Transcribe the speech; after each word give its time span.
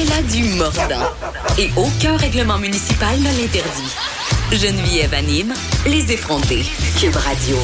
Elle 0.00 0.12
a 0.12 0.22
du 0.22 0.44
mordant. 0.54 1.10
Et 1.58 1.68
aucun 1.76 2.16
règlement 2.16 2.56
municipal 2.56 3.18
ne 3.18 3.24
l'interdit. 3.24 3.94
Geneviève 4.50 5.12
anime 5.12 5.52
Les 5.84 6.12
effrontés. 6.12 6.64
Cube 6.98 7.16
Radio. 7.16 7.56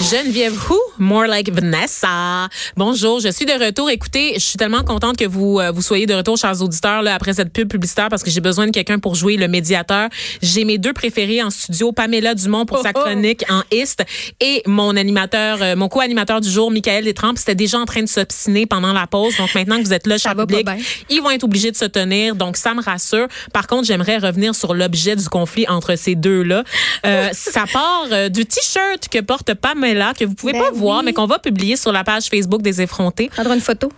Geneviève 0.00 0.54
Who, 0.70 0.78
more 0.98 1.26
like 1.26 1.50
Vanessa. 1.52 2.48
Bonjour, 2.76 3.20
je 3.20 3.28
suis 3.28 3.46
de 3.46 3.52
retour. 3.52 3.90
Écoutez, 3.90 4.34
je 4.34 4.40
suis 4.40 4.58
tellement 4.58 4.82
contente 4.82 5.16
que 5.16 5.24
vous 5.24 5.60
euh, 5.60 5.70
vous 5.70 5.82
soyez 5.82 6.06
de 6.06 6.14
retour, 6.14 6.36
chers 6.36 6.60
auditeurs, 6.60 7.02
là, 7.02 7.14
après 7.14 7.34
cette 7.34 7.52
pub 7.52 7.68
publicitaire, 7.68 8.08
parce 8.08 8.22
que 8.22 8.30
j'ai 8.30 8.40
besoin 8.40 8.66
de 8.66 8.72
quelqu'un 8.72 8.98
pour 8.98 9.14
jouer 9.14 9.36
le 9.36 9.48
médiateur. 9.48 10.08
J'ai 10.42 10.64
mes 10.64 10.78
deux 10.78 10.92
préférés 10.92 11.42
en 11.42 11.50
studio, 11.50 11.92
Pamela 11.92 12.34
Dumont 12.34 12.66
pour 12.66 12.78
sa 12.78 12.90
Oh, 12.96 13.00
oh. 13.00 13.04
chronique 13.04 13.44
en 13.50 13.62
Ist 13.70 14.04
et 14.40 14.62
mon 14.66 14.96
animateur, 14.96 15.58
euh, 15.60 15.76
mon 15.76 15.88
co-animateur 15.88 16.40
du 16.40 16.50
jour, 16.50 16.70
Michael 16.70 17.04
Détrempe, 17.04 17.36
c'était 17.38 17.54
déjà 17.54 17.78
en 17.78 17.84
train 17.84 18.02
de 18.02 18.08
s'obstiner 18.08 18.64
pendant 18.66 18.92
la 18.92 19.06
pause. 19.06 19.36
Donc 19.36 19.54
maintenant 19.54 19.76
que 19.78 19.82
vous 19.82 19.92
êtes 19.92 20.06
là, 20.06 20.16
cher 20.18 20.34
public, 20.34 20.66
ils 21.10 21.20
vont 21.20 21.30
être 21.30 21.44
obligés 21.44 21.70
de 21.70 21.76
se 21.76 21.84
tenir. 21.84 22.34
Donc 22.34 22.56
ça 22.56 22.74
me 22.74 22.82
rassure. 22.82 23.26
Par 23.52 23.66
contre, 23.66 23.84
j'aimerais 23.84 24.18
revenir 24.18 24.54
sur 24.54 24.74
l'objet 24.74 25.14
du 25.14 25.28
conflit 25.28 25.66
entre 25.68 25.96
ces 25.96 26.14
deux-là. 26.14 26.64
Euh, 27.04 27.28
ça 27.32 27.64
part 27.70 28.06
euh, 28.12 28.28
du 28.28 28.46
t-shirt 28.46 29.08
que 29.10 29.20
porte 29.20 29.52
Pamela, 29.54 30.14
que 30.14 30.24
vous 30.24 30.34
pouvez 30.34 30.52
Ben 30.52 30.62
pas 30.62 30.70
voir, 30.70 30.85
mais 31.04 31.12
qu'on 31.12 31.26
va 31.26 31.38
publier 31.38 31.76
sur 31.76 31.92
la 31.92 32.04
page 32.04 32.24
Facebook 32.26 32.62
des 32.62 32.80
effrontés. 32.82 33.28
Prendre 33.28 33.52
une 33.52 33.60
photo. 33.60 33.90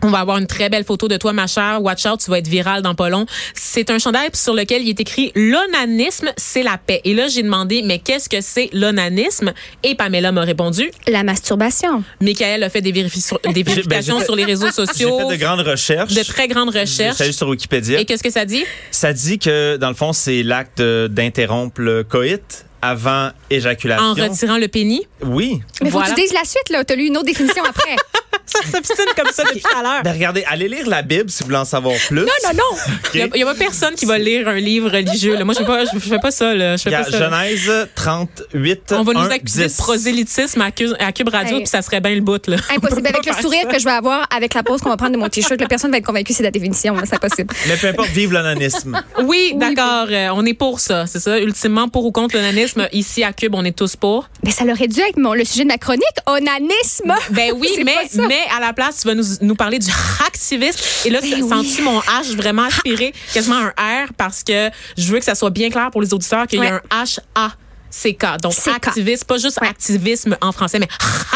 On 0.00 0.10
va 0.10 0.20
avoir 0.20 0.38
une 0.38 0.46
très 0.46 0.68
belle 0.68 0.84
photo 0.84 1.08
de 1.08 1.16
toi, 1.16 1.32
ma 1.32 1.48
chère. 1.48 1.82
Watch 1.82 2.06
out, 2.06 2.20
tu 2.24 2.30
vas 2.30 2.38
être 2.38 2.46
viral 2.46 2.82
dans 2.82 2.94
pas 2.94 3.08
long. 3.08 3.26
C'est 3.52 3.90
un 3.90 3.98
chandail 3.98 4.28
sur 4.32 4.54
lequel 4.54 4.82
il 4.82 4.90
est 4.90 5.00
écrit 5.00 5.32
l'onanisme, 5.34 6.30
c'est 6.36 6.62
la 6.62 6.78
paix. 6.78 7.00
Et 7.02 7.14
là, 7.14 7.26
j'ai 7.26 7.42
demandé, 7.42 7.82
mais 7.84 7.98
qu'est-ce 7.98 8.28
que 8.28 8.40
c'est 8.40 8.70
l'onanisme? 8.72 9.52
Et 9.82 9.96
Pamela 9.96 10.30
m'a 10.30 10.42
répondu. 10.42 10.88
La 11.08 11.24
masturbation. 11.24 12.04
Michael 12.20 12.62
a 12.62 12.70
fait 12.70 12.80
des, 12.80 12.92
vérifi- 12.92 13.52
des 13.52 13.62
vérifications 13.64 13.88
Ben, 13.88 14.18
j'ai 14.18 14.20
fait- 14.20 14.24
sur 14.24 14.36
les 14.36 14.44
réseaux 14.44 14.66
J'ai 14.76 14.86
sociaux, 14.86 15.18
fait 15.18 15.36
de 15.36 15.40
grandes 15.40 15.60
recherches. 15.66 16.14
de 16.14 16.22
très 16.22 16.46
grandes 16.46 16.70
recherches. 16.72 17.18
J'ai 17.18 17.32
sur 17.32 17.48
Wikipédia. 17.48 17.98
Et 17.98 18.04
qu'est-ce 18.04 18.22
que 18.22 18.30
ça 18.30 18.44
dit? 18.44 18.64
Ça 18.92 19.12
dit 19.12 19.40
que, 19.40 19.78
dans 19.78 19.88
le 19.88 19.94
fond, 19.96 20.12
c'est 20.12 20.44
l'acte 20.44 20.80
d'interrompre 20.80 21.80
le 21.80 22.04
coït 22.04 22.66
avant 22.82 23.30
éjaculation. 23.50 24.04
En 24.04 24.14
retirant 24.14 24.58
le 24.58 24.68
pénis? 24.68 25.02
Oui. 25.22 25.60
Mais 25.82 25.90
faut 25.90 26.00
que 26.00 26.08
tu 26.08 26.14
dises 26.14 26.32
la 26.32 26.44
suite, 26.44 26.68
là. 26.70 26.84
T'as 26.84 26.94
lu 26.94 27.06
une 27.06 27.16
autre 27.16 27.26
définition 27.26 27.64
après. 27.64 27.96
Ça 28.48 28.60
s'obstine 28.70 29.04
comme 29.16 29.30
ça 29.32 29.44
depuis 29.44 29.60
tout 29.60 29.78
à 29.78 29.82
l'heure. 29.82 30.02
Ben 30.02 30.12
regardez, 30.12 30.44
allez 30.48 30.68
lire 30.68 30.88
la 30.88 31.02
Bible 31.02 31.30
si 31.30 31.40
vous 31.40 31.46
voulez 31.46 31.58
en 31.58 31.64
savoir 31.64 31.94
plus. 32.08 32.16
non, 32.20 32.26
non, 32.44 32.50
non. 32.54 32.78
Il 33.14 33.30
n'y 33.34 33.42
a, 33.42 33.46
pas 33.46 33.54
personne 33.54 33.94
qui 33.94 34.06
va 34.06 34.18
lire 34.18 34.48
un 34.48 34.56
livre 34.56 34.90
religieux. 34.90 35.36
là. 35.36 35.44
Moi, 35.44 35.54
je 35.54 35.60
ne 35.60 35.64
fais, 35.66 35.70
pas- 35.72 35.84
je 35.92 35.98
fais 35.98 36.18
pas 36.18 36.30
ça. 36.30 36.54
Là. 36.54 36.76
Je 36.76 36.82
fais 36.82 36.90
Il 36.90 36.92
y 36.92 36.96
a 36.96 37.04
pas 37.04 37.10
ça. 37.10 37.18
Genèse 37.18 37.70
38, 37.94 38.92
On 38.92 39.02
va 39.02 39.12
nous 39.12 39.20
1, 39.20 39.30
accuser 39.30 39.66
10. 39.66 39.76
de 39.76 39.82
prosélytisme 39.82 40.60
à, 40.62 40.70
Cu- 40.70 40.94
à 40.98 41.12
Cube 41.12 41.28
Radio, 41.28 41.56
Hey. 41.56 41.62
puis 41.62 41.68
ça 41.70 41.82
serait 41.82 42.00
bien 42.00 42.14
le 42.14 42.20
bout. 42.20 42.46
Là. 42.46 42.56
Impossible. 42.74 43.02
peut 43.02 43.08
Avec 43.08 43.26
le 43.26 43.32
sourire 43.42 43.62
ça. 43.64 43.68
que 43.74 43.78
je 43.78 43.84
vais 43.84 43.90
avoir 43.90 44.26
avec 44.34 44.54
la 44.54 44.62
pause 44.62 44.80
qu'on 44.80 44.88
va 44.90 44.96
prendre 44.96 45.12
de 45.12 45.18
mon 45.18 45.28
t-shirt, 45.28 45.60
la 45.60 45.66
personne 45.68 45.90
va 45.90 45.98
être 45.98 46.06
convaincue 46.06 46.32
que 46.32 46.36
c'est 46.36 46.42
la 46.42 46.50
définition. 46.50 46.94
C'est 47.04 47.14
impossible. 47.14 47.54
Mais 47.66 47.76
peu 47.76 47.88
importe, 47.88 48.08
vive 48.10 48.32
l'onanisme. 48.32 49.00
Oui, 49.24 49.52
d'accord. 49.56 50.06
euh, 50.10 50.28
on 50.34 50.44
est 50.46 50.54
pour 50.54 50.80
ça. 50.80 51.06
C'est 51.06 51.20
ça. 51.20 51.38
Ultimement, 51.38 51.88
pour 51.88 52.04
ou 52.04 52.12
contre 52.12 52.36
l'onanisme. 52.36 52.88
Ici, 52.92 53.24
à 53.24 53.32
Cube, 53.32 53.54
on 53.54 53.64
est 53.64 53.76
tous 53.76 53.96
pour. 53.96 54.28
Mais 54.44 54.50
ça 54.50 54.64
aurait 54.64 54.88
dû 54.88 55.00
être 55.00 55.16
mon, 55.18 55.34
le 55.34 55.44
sujet 55.44 55.62
de 55.64 55.68
ma 55.68 55.78
chronique. 55.78 56.02
Onanisme. 56.26 57.14
Ben 57.30 57.52
oui, 57.56 57.68
C'est 57.74 57.84
mais. 57.84 57.94
Mais 58.38 58.54
à 58.54 58.60
la 58.60 58.72
place, 58.72 59.00
tu 59.00 59.08
vas 59.08 59.14
nous, 59.14 59.24
nous 59.40 59.54
parler 59.54 59.78
du 59.78 59.90
hacktivisme. 60.24 61.06
Et 61.06 61.10
là, 61.10 61.20
Ben 61.20 61.48
sens-tu 61.48 61.82
mon 61.82 62.00
H 62.00 62.36
vraiment 62.36 62.64
aspiré? 62.64 63.12
Quasiment 63.32 63.56
un 63.56 64.04
R 64.04 64.08
parce 64.16 64.42
que 64.42 64.70
je 64.96 65.12
veux 65.12 65.18
que 65.18 65.24
ça 65.24 65.34
soit 65.34 65.50
bien 65.50 65.70
clair 65.70 65.90
pour 65.90 66.02
les 66.02 66.12
auditeurs 66.12 66.46
qu'il 66.46 66.62
y 66.62 66.66
a 66.66 66.76
un 66.76 67.04
H-A. 67.04 67.52
CK. 67.90 68.40
Donc, 68.42 68.54
CK. 68.54 68.68
activisme, 68.86 69.24
pas 69.26 69.38
juste 69.38 69.60
Ouais. 69.60 69.68
activisme 69.68 70.36
en 70.40 70.52
français, 70.52 70.78
mais 70.78 70.88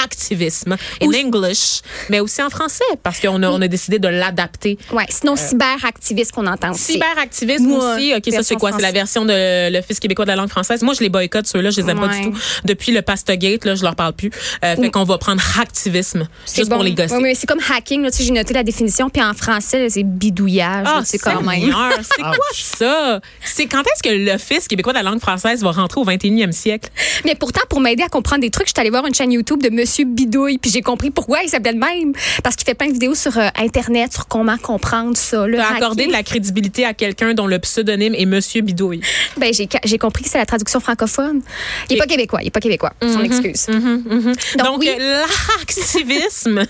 activisme 0.02 0.76
in 1.00 1.06
Ou- 1.06 1.14
English, 1.14 1.80
mais 2.08 2.20
aussi 2.20 2.42
en 2.42 2.50
français 2.50 2.84
parce 3.02 3.20
qu'on 3.20 3.42
a, 3.42 3.48
on 3.50 3.60
a 3.60 3.68
décidé 3.68 3.98
de 3.98 4.08
l'adapter. 4.08 4.78
Ouais. 4.92 5.06
Sinon, 5.08 5.36
cyberactiviste 5.36 6.32
qu'on 6.32 6.46
entend 6.46 6.72
aussi. 6.72 6.92
Cyberactivisme 6.94 7.66
Moi, 7.66 7.94
aussi. 7.94 8.12
OK, 8.14 8.16
ça, 8.16 8.22
c'est 8.24 8.30
version 8.36 8.56
quoi? 8.58 8.72
C'est 8.72 8.82
la 8.82 8.92
version 8.92 9.24
de 9.24 9.72
l'Office 9.72 10.00
québécois 10.00 10.24
de 10.24 10.30
la 10.30 10.36
langue 10.36 10.48
française. 10.50 10.82
Moi, 10.82 10.94
je 10.94 11.00
les 11.00 11.08
boycotte, 11.08 11.46
ceux-là. 11.46 11.70
Je 11.70 11.80
les 11.80 11.90
aime 11.90 12.00
pas 12.00 12.08
du 12.08 12.22
tout. 12.22 12.38
Depuis 12.64 12.92
le 12.92 13.02
Pastogate, 13.02 13.64
là, 13.64 13.74
je 13.74 13.82
leur 13.82 13.94
parle 13.96 14.12
plus. 14.12 14.30
Euh, 14.64 14.76
fait 14.76 14.90
qu'on 14.90 15.04
va 15.04 15.18
prendre 15.18 15.42
activisme 15.60 16.28
C'est 16.44 16.56
juste 16.58 16.70
bon. 16.70 16.76
pour 16.76 16.84
les 16.84 16.94
gosser. 16.94 17.14
Ouais, 17.14 17.20
mais 17.20 17.34
c'est 17.34 17.46
comme 17.46 17.60
hacking. 17.74 18.02
Là, 18.02 18.10
tu 18.10 18.18
sais, 18.18 18.24
j'ai 18.24 18.32
noté 18.32 18.54
la 18.54 18.62
définition. 18.62 19.08
Puis 19.10 19.22
en 19.22 19.34
français, 19.34 19.88
c'est 19.90 20.02
bidouillage. 20.02 20.86
Ah, 20.88 21.02
c'est 21.04 21.18
quand 21.18 21.42
même. 21.42 21.74
C'est 22.02 22.22
quoi 22.22 22.36
ça? 22.54 23.20
C'est 23.44 23.66
quand 23.66 23.82
est-ce 23.82 24.02
que 24.02 24.08
l'Office 24.30 24.68
québécois 24.68 24.92
de 24.92 24.98
la 24.98 25.04
langue 25.04 25.20
française 25.20 25.62
va 25.62 25.70
rentrer 25.72 26.00
au 26.00 26.04
21e 26.04 26.41
siècle? 26.50 26.90
Mais 27.24 27.36
pourtant, 27.36 27.60
pour 27.68 27.80
m'aider 27.80 28.02
à 28.02 28.08
comprendre 28.08 28.40
des 28.40 28.50
trucs, 28.50 28.66
je 28.66 28.72
suis 28.74 28.80
allée 28.80 28.90
voir 28.90 29.06
une 29.06 29.14
chaîne 29.14 29.30
YouTube 29.30 29.62
de 29.62 29.70
Monsieur 29.70 30.04
Bidouille, 30.04 30.58
puis 30.58 30.70
j'ai 30.70 30.82
compris 30.82 31.10
pourquoi 31.10 31.42
il 31.44 31.48
s'appelle 31.48 31.76
même. 31.76 32.12
Parce 32.42 32.56
qu'il 32.56 32.66
fait 32.66 32.74
plein 32.74 32.88
de 32.88 32.94
vidéos 32.94 33.14
sur 33.14 33.38
euh, 33.38 33.48
Internet 33.56 34.12
sur 34.12 34.26
comment 34.26 34.58
comprendre 34.58 35.16
ça. 35.16 35.44
Hacking. 35.44 36.08
de 36.08 36.12
la 36.12 36.22
crédibilité 36.22 36.84
à 36.84 36.94
quelqu'un 36.94 37.34
dont 37.34 37.46
le 37.46 37.58
pseudonyme 37.58 38.14
est 38.16 38.26
Monsieur 38.26 38.62
Bidouille. 38.62 39.02
Ben, 39.36 39.52
j'ai, 39.52 39.98
compris 39.98 40.24
que 40.24 40.30
c'est 40.30 40.38
la 40.38 40.46
traduction 40.46 40.80
francophone. 40.80 41.42
Il 41.88 41.96
est 41.96 41.98
pas 41.98 42.06
québécois, 42.06 42.40
il 42.42 42.48
est 42.48 42.50
pas 42.50 42.60
québécois. 42.60 42.92
Son 43.00 43.22
excuse. 43.22 43.66
Donc, 43.66 44.72
Donc, 44.72 44.78
oui. 44.80 44.90
euh, 44.98 45.22
l'activisme, 45.58 46.64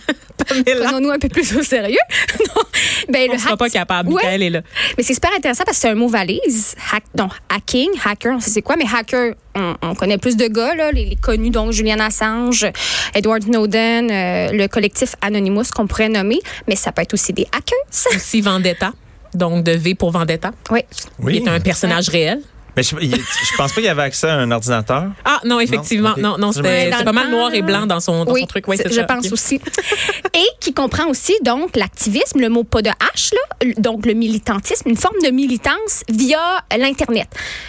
Prenons-nous 0.46 1.10
un 1.10 1.18
peu 1.18 1.28
plus 1.28 1.56
au 1.56 1.62
sérieux. 1.62 1.98
non. 2.40 2.62
Ben, 3.08 3.28
on 3.30 3.34
ne 3.34 3.38
sera 3.38 3.52
hack- 3.52 3.58
pas 3.58 3.68
capable. 3.70 4.08
Ouais. 4.10 4.22
Michael 4.22 4.42
est 4.42 4.50
là. 4.50 4.60
Mais 4.96 5.02
c'est 5.04 5.14
super 5.14 5.30
intéressant 5.36 5.64
parce 5.64 5.76
que 5.76 5.82
c'est 5.82 5.88
un 5.88 5.94
mot 5.94 6.08
valise. 6.08 6.74
Hack, 6.92 7.04
donc, 7.14 7.32
hacking, 7.48 7.88
hacker, 8.04 8.34
on 8.36 8.40
sait 8.40 8.50
c'est 8.50 8.62
quoi, 8.62 8.76
mais 8.76 8.84
hacker, 8.92 9.34
on, 9.54 9.74
on 9.82 9.94
connaît 9.94 10.18
plus 10.18 10.36
de 10.36 10.46
gars, 10.46 10.74
là, 10.74 10.92
les, 10.92 11.04
les 11.04 11.16
connus, 11.16 11.50
donc 11.50 11.72
Julian 11.72 11.98
Assange, 12.00 12.66
Edward 13.14 13.42
Snowden, 13.44 14.10
euh, 14.10 14.52
le 14.52 14.66
collectif 14.68 15.14
Anonymous 15.20 15.64
qu'on 15.74 15.86
pourrait 15.86 16.08
nommer, 16.08 16.38
mais 16.68 16.76
ça 16.76 16.92
peut 16.92 17.02
être 17.02 17.14
aussi 17.14 17.32
des 17.32 17.46
hackers. 17.52 18.14
Aussi 18.14 18.40
Vendetta. 18.40 18.92
Donc, 19.34 19.64
de 19.64 19.72
V 19.72 19.94
pour 19.94 20.10
Vendetta. 20.10 20.50
Oui. 20.70 20.80
Oui. 21.18 21.36
Il 21.36 21.46
est 21.46 21.50
un 21.50 21.60
personnage 21.60 22.08
réel. 22.08 22.40
Mais 22.76 22.82
je, 22.82 22.96
il- 23.00 23.14
je 23.16 23.56
pense 23.56 23.70
pas 23.72 23.74
qu'il 23.76 23.84
y 23.84 23.88
avait 23.88 24.02
accès 24.02 24.28
à 24.28 24.34
un 24.36 24.50
ordinateur. 24.50 25.10
Ah, 25.24 25.40
non, 25.44 25.60
effectivement. 25.60 26.14
Non, 26.16 26.38
non, 26.38 26.52
c'était 26.52 26.90
pas 27.04 27.12
mal 27.12 27.30
noir 27.30 27.52
et 27.54 27.62
blanc 27.62 27.86
dans 27.86 28.00
son, 28.00 28.24
dans 28.24 28.32
oui, 28.32 28.40
son 28.42 28.46
truc. 28.46 28.68
Oui, 28.68 28.76
je 28.84 28.88
ça, 28.92 29.04
pense 29.04 29.30
aussi. 29.32 29.60
Et 30.34 30.46
qui 30.60 30.72
comprend 30.72 31.06
aussi 31.08 31.34
donc 31.42 31.76
l'activisme, 31.76 32.40
le 32.40 32.48
mot 32.48 32.64
pas 32.64 32.80
de 32.80 32.88
H, 32.88 33.32
là, 33.34 33.72
donc 33.78 34.06
le 34.06 34.14
militantisme, 34.14 34.88
une 34.88 34.96
forme 34.96 35.18
de 35.22 35.30
militance 35.30 36.02
via 36.08 36.38
l'Internet. 36.76 37.28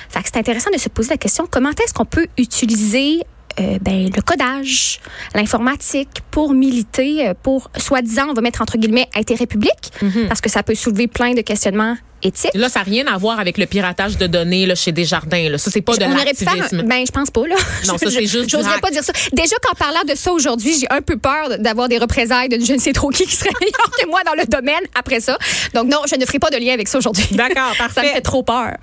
Fait 0.09 0.19
que 0.21 0.29
c'est 0.31 0.37
intéressant 0.39 0.69
de 0.73 0.77
se 0.79 0.87
poser 0.89 1.09
la 1.09 1.17
question 1.17 1.45
comment 1.49 1.71
est-ce 1.71 1.93
qu'on 1.93 2.05
peut 2.05 2.27
utiliser 2.37 3.19
euh, 3.59 3.77
ben, 3.81 4.09
le 4.15 4.21
codage, 4.21 4.99
l'informatique 5.35 6.21
pour 6.31 6.53
militer, 6.53 7.27
euh, 7.27 7.33
pour 7.43 7.69
soi-disant, 7.77 8.27
on 8.29 8.33
va 8.33 8.41
mettre 8.41 8.61
entre 8.61 8.77
guillemets 8.77 9.09
intérêt 9.15 9.45
public, 9.45 9.91
Mhm. 10.01 10.27
parce 10.27 10.41
que 10.41 10.49
ça 10.49 10.63
peut 10.63 10.73
soulever 10.75 11.07
plein 11.07 11.33
de 11.33 11.41
questionnements 11.41 11.95
Là, 12.53 12.69
ça 12.69 12.79
n'a 12.79 12.83
rien 12.83 13.07
à 13.07 13.17
voir 13.17 13.39
avec 13.39 13.57
le 13.57 13.65
piratage 13.65 14.17
de 14.17 14.27
données 14.27 14.65
là, 14.65 14.75
chez 14.75 14.91
Desjardins. 14.91 15.49
Là. 15.49 15.57
Ça, 15.57 15.71
c'est 15.71 15.81
pas 15.81 15.95
de 15.95 16.01
l'activisme. 16.05 16.79
un- 16.79 16.83
Ben, 16.83 17.05
je 17.05 17.11
pense 17.11 17.29
pas, 17.31 17.47
là. 17.47 17.55
Non, 17.87 17.97
ça, 17.97 18.09
c'est 18.09 18.25
juste 18.25 18.49
J'oserais 18.49 18.79
pas 18.79 18.91
dire 18.91 19.03
ça. 19.03 19.13
Déjà 19.31 19.55
qu'en 19.61 19.75
parlant 19.75 20.03
de 20.07 20.15
ça 20.15 20.31
aujourd'hui, 20.31 20.73
j'ai 20.79 20.87
un 20.89 21.01
peu 21.01 21.17
peur 21.17 21.57
d'avoir 21.59 21.87
des 21.89 21.97
représailles 21.97 22.49
de 22.49 22.63
je 22.63 22.73
ne 22.73 22.79
sais 22.79 22.93
trop 22.93 23.09
qui 23.09 23.25
qui 23.25 23.35
serait 23.35 23.49
meilleur 23.61 23.91
que 23.99 24.07
moi 24.07 24.21
dans 24.25 24.33
le 24.33 24.45
domaine 24.45 24.83
après 24.95 25.19
ça. 25.19 25.37
Donc, 25.73 25.87
non, 25.87 25.99
je 26.09 26.15
ne 26.15 26.25
ferai 26.25 26.39
pas 26.39 26.49
de 26.49 26.57
lien 26.57 26.73
avec 26.73 26.87
ça 26.87 26.97
aujourd'hui. 26.97 27.25
D'accord, 27.31 27.73
Ça 27.77 27.83
me 27.83 27.89
parfait. 27.93 28.13
fait 28.13 28.21
trop 28.21 28.43
peur. 28.43 28.73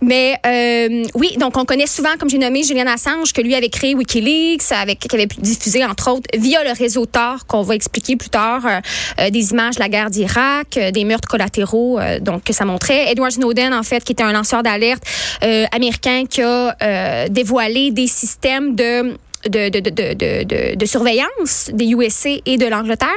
Mais 0.00 0.36
euh, 0.46 1.04
oui, 1.14 1.36
donc 1.38 1.56
on 1.56 1.64
connaît 1.64 1.86
souvent, 1.86 2.16
comme 2.18 2.30
j'ai 2.30 2.38
nommé 2.38 2.62
Julian 2.62 2.86
Assange, 2.86 3.32
que 3.32 3.40
lui 3.40 3.54
avait 3.54 3.68
créé 3.68 3.94
WikiLeaks, 3.94 4.72
avec, 4.72 4.98
qui 5.00 5.14
avait 5.14 5.28
diffusé, 5.38 5.84
entre 5.84 6.10
autres, 6.10 6.28
via 6.38 6.62
le 6.64 6.72
réseau 6.72 7.06
Tor, 7.06 7.46
qu'on 7.46 7.62
va 7.62 7.74
expliquer 7.74 8.16
plus 8.16 8.30
tard, 8.30 8.62
euh, 8.66 8.80
euh, 9.20 9.30
des 9.30 9.50
images 9.50 9.76
de 9.76 9.80
la 9.80 9.88
guerre 9.88 10.10
d'Irak, 10.10 10.76
euh, 10.76 10.90
des 10.90 11.04
meurtres 11.04 11.28
collatéraux, 11.28 11.98
donc 12.20 12.44
que 12.44 12.52
ça 12.52 12.64
montrait. 12.80 13.12
Edward 13.12 13.32
Snowden, 13.32 13.74
en 13.74 13.82
fait, 13.82 14.02
qui 14.04 14.12
était 14.12 14.22
un 14.22 14.32
lanceur 14.32 14.62
d'alerte 14.62 15.02
euh, 15.42 15.64
américain 15.72 16.24
qui 16.28 16.42
a 16.42 16.76
euh, 16.82 17.28
dévoilé 17.28 17.90
des 17.90 18.06
systèmes 18.06 18.74
de 18.74 19.16
de, 19.48 19.70
de, 19.70 19.80
de, 19.80 20.74
de, 20.74 20.86
surveillance 20.86 21.70
des 21.72 21.86
USA 21.92 22.28
et 22.44 22.58
de 22.58 22.66
l'Angleterre. 22.66 23.08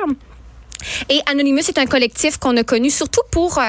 Et 1.09 1.19
Anonymous 1.25 1.69
est 1.69 1.77
un 1.77 1.85
collectif 1.85 2.37
qu'on 2.37 2.55
a 2.57 2.63
connu 2.63 2.89
surtout 2.89 3.21
pour, 3.31 3.57
euh, 3.57 3.61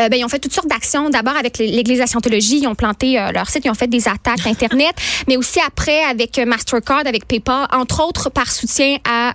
euh, 0.00 0.08
ben, 0.08 0.18
ils 0.18 0.24
ont 0.24 0.28
fait 0.28 0.38
toutes 0.38 0.52
sortes 0.52 0.68
d'actions. 0.68 1.10
D'abord 1.10 1.36
avec 1.36 1.58
l'Église 1.58 1.98
de 1.98 2.02
la 2.02 2.06
Scientologie, 2.06 2.60
ils 2.60 2.66
ont 2.66 2.74
planté 2.74 3.18
euh, 3.18 3.32
leur 3.32 3.48
site, 3.48 3.64
ils 3.64 3.70
ont 3.70 3.74
fait 3.74 3.88
des 3.88 4.08
attaques 4.08 4.46
Internet, 4.46 4.94
mais 5.28 5.36
aussi 5.36 5.60
après 5.66 6.02
avec 6.04 6.38
Mastercard, 6.38 7.06
avec 7.06 7.26
PayPal, 7.26 7.66
entre 7.72 8.04
autres 8.06 8.30
par 8.30 8.50
soutien 8.50 8.96
à, 9.04 9.34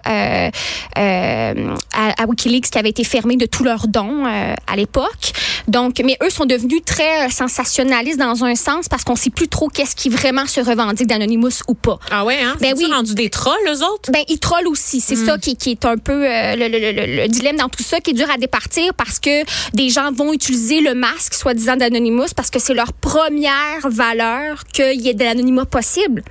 à, 0.96 1.54
à 1.96 2.26
WikiLeaks 2.26 2.70
qui 2.70 2.78
avait 2.78 2.90
été 2.90 3.04
fermé 3.04 3.36
de 3.36 3.46
tous 3.46 3.64
leurs 3.64 3.88
dons 3.88 4.26
à 4.26 4.76
l'époque. 4.76 5.34
Donc, 5.68 6.02
mais 6.04 6.18
eux 6.24 6.30
sont 6.30 6.46
devenus 6.46 6.82
très 6.86 7.28
euh, 7.28 7.30
sensationnalistes 7.30 8.20
dans 8.20 8.44
un 8.44 8.56
sens 8.56 8.88
parce 8.88 9.04
qu'on 9.04 9.16
sait 9.16 9.30
plus 9.30 9.48
trop 9.48 9.70
qu'est-ce 9.70 9.96
qui 9.96 10.10
vraiment 10.10 10.46
se 10.46 10.62
revendique 10.62 11.08
d'Anonymous 11.08 11.62
ou 11.68 11.74
pas. 11.74 12.00
Ah 12.12 12.26
ouais, 12.26 12.42
hein? 12.42 12.56
Ben 12.60 12.74
oui. 12.78 12.86
rendu 12.92 13.14
des 13.16 13.30
trolls, 13.30 13.54
eux 13.68 13.84
autres? 13.84 14.12
Ben, 14.12 14.24
ils 14.28 14.40
trollent 14.40 14.68
aussi. 14.68 15.02
C'est 15.02 15.16
ça 15.16 15.38
qui, 15.38 15.56
qui 15.56 15.72
est 15.72 15.86
un 15.86 15.98
peu 15.98 16.26
euh, 16.28 16.56
le, 16.56 16.68
le, 16.68 16.80
le, 16.80 16.92
le, 16.92 17.22
le 17.24 17.28
dilemme 17.28 17.58
dans 17.58 17.70
tout 17.70 17.84
ça 17.84 18.00
qui 18.00 18.12
est 18.12 18.14
dur 18.14 18.30
à 18.30 18.38
départir 18.38 18.94
parce 18.94 19.20
que 19.20 19.44
des 19.74 19.90
gens 19.90 20.12
vont 20.12 20.34
utiliser 20.34 20.82
le 20.82 20.94
masque, 20.94 21.34
soi-disant 21.34 21.76
d'Anonymous, 21.76 22.34
parce 22.36 22.50
que 22.50 22.60
c'est 22.60 22.74
leur 22.74 22.94
première 22.94 23.88
valeur 23.90 24.64
qu'il 24.74 25.02
y 25.02 25.10
ait 25.10 25.14
de 25.14 25.24
l'anonymat 25.24 25.66
possible 25.66 26.24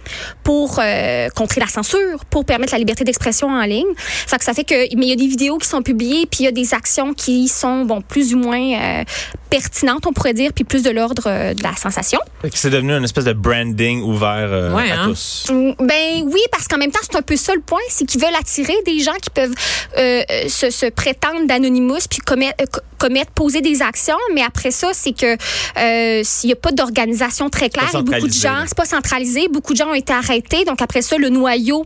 pour 0.45 0.79
euh, 0.79 1.29
contrer 1.31 1.61
la 1.61 1.69
censure, 1.69 2.25
pour 2.27 2.45
permettre 2.45 2.73
la 2.73 2.79
liberté 2.79 3.05
d'expression 3.05 3.49
en 3.49 3.63
ligne. 3.63 3.87
Fait 3.97 4.39
que 4.39 4.45
ça 4.45 4.55
fait 4.55 4.65
que, 4.65 4.75
mais 4.97 5.07
il 5.07 5.09
y 5.09 5.13
a 5.13 5.17
des 5.17 5.27
vidéos 5.27 5.59
qui 5.59 5.69
sont 5.69 5.83
publiées, 5.83 6.27
puis 6.27 6.41
il 6.41 6.45
y 6.45 6.49
a 6.49 6.53
des 6.53 6.75
actions 6.75 7.15
qui 7.15 7.49
sont, 7.49 7.85
bon, 7.85 8.01
plus 8.03 8.35
ou 8.35 8.39
moins 8.39 8.61
euh, 8.61 9.05
pertinentes, 9.51 10.07
on 10.07 10.13
pourrait 10.13 10.33
dire, 10.35 10.53
puis 10.55 10.65
plus 10.65 10.83
de 10.83 10.91
l'ordre 10.91 11.25
euh, 11.27 11.53
de 11.55 11.63
la 11.63 11.75
sensation. 11.77 12.19
C'est 12.55 12.71
devenu 12.71 12.93
une 12.95 13.05
espèce 13.05 13.25
de 13.25 13.33
branding 13.35 14.03
ouvert 14.03 14.49
euh, 14.51 14.73
Ouais, 14.75 14.91
à 14.91 15.03
hein? 15.03 15.09
tous. 15.09 15.47
Mm, 15.51 15.73
Ben 15.81 16.23
oui, 16.25 16.41
parce 16.51 16.67
qu'en 16.69 16.79
même 16.79 16.91
temps, 16.91 17.01
c'est 17.03 17.17
un 17.17 17.23
peu 17.23 17.37
ça 17.37 17.55
le 17.55 17.61
point, 17.61 17.81
c'est 17.89 18.07
qu'ils 18.07 18.21
veulent 18.21 18.35
attirer 18.39 18.75
des 18.87 19.01
gens 19.01 19.15
qui 19.21 19.31
peuvent 19.31 19.55
euh, 19.99 20.23
euh, 20.31 20.49
se, 20.49 20.71
se 20.71 20.87
prétendre 20.87 21.47
d'anonymous 21.47 22.07
puis 22.09 22.21
commettre, 22.21 22.55
euh, 22.63 22.67
co- 22.73 22.81
commettre, 22.99 23.31
poser 23.33 23.61
des 23.61 23.83
actions, 23.83 24.17
mais 24.35 24.43
après 24.43 24.71
ça, 24.71 24.89
c'est 24.93 25.13
que 25.13 25.37
euh, 25.79 26.23
s'il 26.25 26.49
n'y 26.49 26.53
a 26.55 26.57
pas 26.57 26.73
d'organisation 26.73 27.51
très 27.51 27.69
claire, 27.69 27.91
beaucoup 28.03 28.27
de 28.29 28.33
gens, 28.33 28.65
c'est 28.67 28.77
pas 28.77 28.85
centralisé, 28.87 29.49
beaucoup 29.49 29.73
de 29.73 29.79
gens 29.79 29.89
ont 29.91 29.95
été 29.95 30.13
arrêtés, 30.13 30.65
donc 30.65 30.81
après 30.81 31.03
ça, 31.03 31.17
le 31.19 31.29
noyau, 31.29 31.85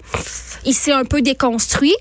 il 0.64 0.74
s'est 0.74 0.92
un 0.92 1.04
peu 1.04 1.22
déconstruit. 1.22 1.94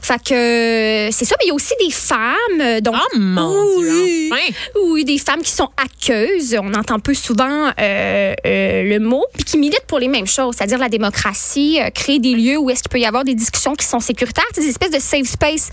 Fait 0.00 0.18
que 0.22 1.08
c'est 1.12 1.24
ça, 1.24 1.34
mais 1.40 1.46
il 1.46 1.48
y 1.48 1.50
a 1.50 1.54
aussi 1.54 1.74
des 1.84 1.90
femmes, 1.90 2.80
donc 2.82 2.94
Oh 2.98 3.18
mon 3.18 3.66
oui. 3.78 3.84
Dieu, 3.84 4.30
enfin. 4.32 4.41
Oui, 4.84 5.04
des 5.04 5.18
femmes 5.18 5.42
qui 5.42 5.50
sont 5.50 5.68
aqueuses. 5.76 6.56
On 6.60 6.74
entend 6.74 6.98
peu 6.98 7.14
souvent 7.14 7.70
euh, 7.80 8.34
euh, 8.46 8.82
le 8.82 8.98
mot, 8.98 9.24
puis 9.34 9.44
qui 9.44 9.58
militent 9.58 9.86
pour 9.86 9.98
les 9.98 10.08
mêmes 10.08 10.26
choses, 10.26 10.56
c'est-à-dire 10.56 10.78
la 10.78 10.88
démocratie, 10.88 11.78
euh, 11.80 11.90
créer 11.90 12.18
des 12.18 12.34
lieux 12.34 12.58
où 12.58 12.70
est-ce 12.70 12.82
qu'il 12.82 12.90
peut 12.90 13.00
y 13.00 13.06
avoir 13.06 13.24
des 13.24 13.34
discussions 13.34 13.74
qui 13.74 13.86
sont 13.86 14.00
sécuritaires, 14.00 14.44
des 14.54 14.68
espèces 14.68 14.90
de 14.90 14.98
safe 14.98 15.26
space 15.26 15.70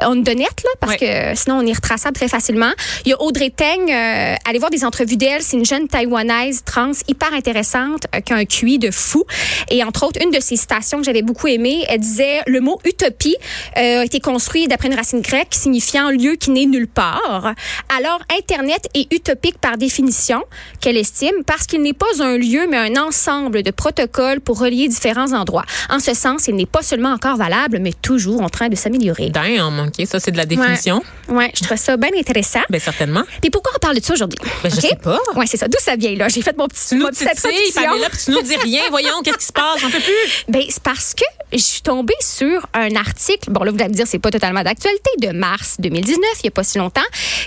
on 0.00 0.22
the 0.22 0.34
net, 0.34 0.62
là, 0.64 0.70
parce 0.80 0.96
que 0.96 1.34
sinon 1.34 1.58
on 1.58 1.66
est 1.66 1.72
retraçable 1.72 2.16
très 2.16 2.28
facilement. 2.28 2.72
Il 3.04 3.10
y 3.10 3.12
a 3.12 3.20
Audrey 3.22 3.50
Teng, 3.50 3.90
euh, 3.90 4.34
allez 4.44 4.58
voir 4.58 4.70
des 4.70 4.84
entrevues 4.84 5.16
d'elle, 5.16 5.42
c'est 5.42 5.56
une 5.56 5.64
jeune 5.64 5.88
taïwanaise 5.88 6.62
trans 6.64 6.92
hyper 7.08 7.32
intéressante, 7.32 8.06
euh, 8.14 8.20
qui 8.20 8.32
a 8.32 8.36
un 8.36 8.44
QI 8.44 8.78
de 8.78 8.90
fou. 8.90 9.24
Et 9.70 9.82
entre 9.84 10.06
autres, 10.06 10.20
une 10.22 10.30
de 10.30 10.40
ses 10.40 10.56
citations 10.56 10.98
que 10.98 11.04
j'avais 11.04 11.22
beaucoup 11.22 11.48
aimée, 11.48 11.84
elle 11.88 12.00
disait 12.00 12.40
le 12.46 12.60
mot 12.60 12.78
utopie 12.84 13.36
euh, 13.76 14.00
a 14.00 14.04
été 14.04 14.20
construit 14.20 14.68
d'après 14.68 14.88
une 14.88 14.94
racine 14.94 15.20
grecque 15.20 15.52
signifiant 15.54 16.10
lieu 16.10 16.36
qui 16.36 16.50
n'est 16.50 16.66
nulle 16.66 16.88
part. 16.88 17.54
Alors, 17.96 18.20
Internet 18.38 18.88
est 18.94 19.12
utopique 19.12 19.58
par 19.58 19.76
définition, 19.76 20.44
qu'elle 20.80 20.96
estime, 20.96 21.44
parce 21.46 21.66
qu'il 21.66 21.82
n'est 21.82 21.92
pas 21.92 22.06
un 22.20 22.36
lieu, 22.36 22.66
mais 22.68 22.76
un 22.76 22.96
ensemble 23.00 23.62
de 23.62 23.70
protocoles 23.70 24.40
pour 24.40 24.58
relier 24.58 24.88
différents 24.88 25.32
endroits. 25.32 25.64
En 25.90 26.00
ce 26.00 26.14
sens, 26.14 26.48
il 26.48 26.56
n'est 26.56 26.66
pas 26.66 26.82
seulement 26.82 27.12
encore 27.12 27.36
valable, 27.36 27.78
mais 27.80 27.92
toujours 27.92 28.42
en 28.42 28.48
train 28.48 28.68
de 28.68 28.76
s'améliorer. 28.76 29.30
Damn, 29.30 29.86
OK, 29.86 30.06
ça, 30.06 30.20
c'est 30.20 30.30
de 30.30 30.36
la 30.36 30.46
définition. 30.46 31.02
Ouais, 31.28 31.52
je 31.54 31.64
trouve 31.64 31.78
ça 31.78 31.96
bien 31.96 32.10
intéressant. 32.18 32.60
Ben, 32.70 32.80
certainement. 32.80 33.22
Puis 33.40 33.50
pourquoi 33.50 33.72
on 33.76 33.78
parle 33.78 33.98
de 33.98 34.04
ça 34.04 34.14
aujourd'hui? 34.14 34.38
Ben, 34.62 34.70
je 34.70 34.80
sais 34.80 34.96
pas. 35.02 35.18
Ouais, 35.36 35.46
c'est 35.46 35.56
ça. 35.56 35.68
D'où 35.68 35.78
ça 35.80 35.96
vient, 35.96 36.14
là? 36.16 36.28
J'ai 36.28 36.42
fait 36.42 36.56
mon 36.56 36.68
petit, 36.68 36.88
Tu 36.88 36.96
nous 36.96 37.04
ma 37.04 37.10
petite 37.10 37.28
titilles, 37.30 37.50
introduction. 37.50 37.82
Pamela, 37.82 38.08
puis 38.10 38.18
tu 38.24 38.30
nous 38.30 38.42
dis 38.42 38.56
rien. 38.56 38.82
Voyons, 38.90 39.22
qu'est-ce 39.24 39.38
qui 39.38 39.46
se 39.46 39.52
passe? 39.52 39.80
J'en 39.80 39.90
peux 39.90 40.00
plus. 40.00 40.44
Ben, 40.48 40.62
c'est 40.68 40.82
parce 40.82 41.14
que 41.14 41.24
je 41.52 41.58
suis 41.58 41.82
tombée 41.82 42.14
sur 42.20 42.66
un 42.74 42.94
article, 42.96 43.50
bon 43.50 43.62
là, 43.62 43.70
vous 43.70 43.78
allez 43.78 43.90
me 43.90 43.94
dire, 43.94 44.06
c'est 44.06 44.18
pas 44.18 44.30
totalement 44.30 44.62
d'actualité, 44.62 45.10
de 45.20 45.30
mars 45.30 45.76
2019, 45.78 46.18
il 46.40 46.44
y 46.44 46.48
a 46.48 46.50
pas 46.50 46.64
si 46.64 46.78
longtemps, 46.78 47.00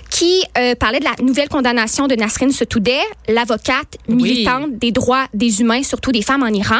qui 0.09 0.43
euh, 0.57 0.64
parlait 0.73 0.99
de 0.99 1.03
la 1.05 1.13
nouvelle 1.21 1.49
condamnation 1.49 2.07
de 2.07 2.15
Nasrin 2.15 2.49
Sotoudeh, 2.49 2.97
l'avocate 3.27 3.97
Oui. 4.09 4.15
militante 4.15 4.77
des 4.77 4.91
droits 4.91 5.27
des 5.33 5.61
humains, 5.61 5.83
surtout 5.83 6.11
des 6.11 6.21
femmes 6.23 6.41
en 6.43 6.47
Iran, 6.47 6.79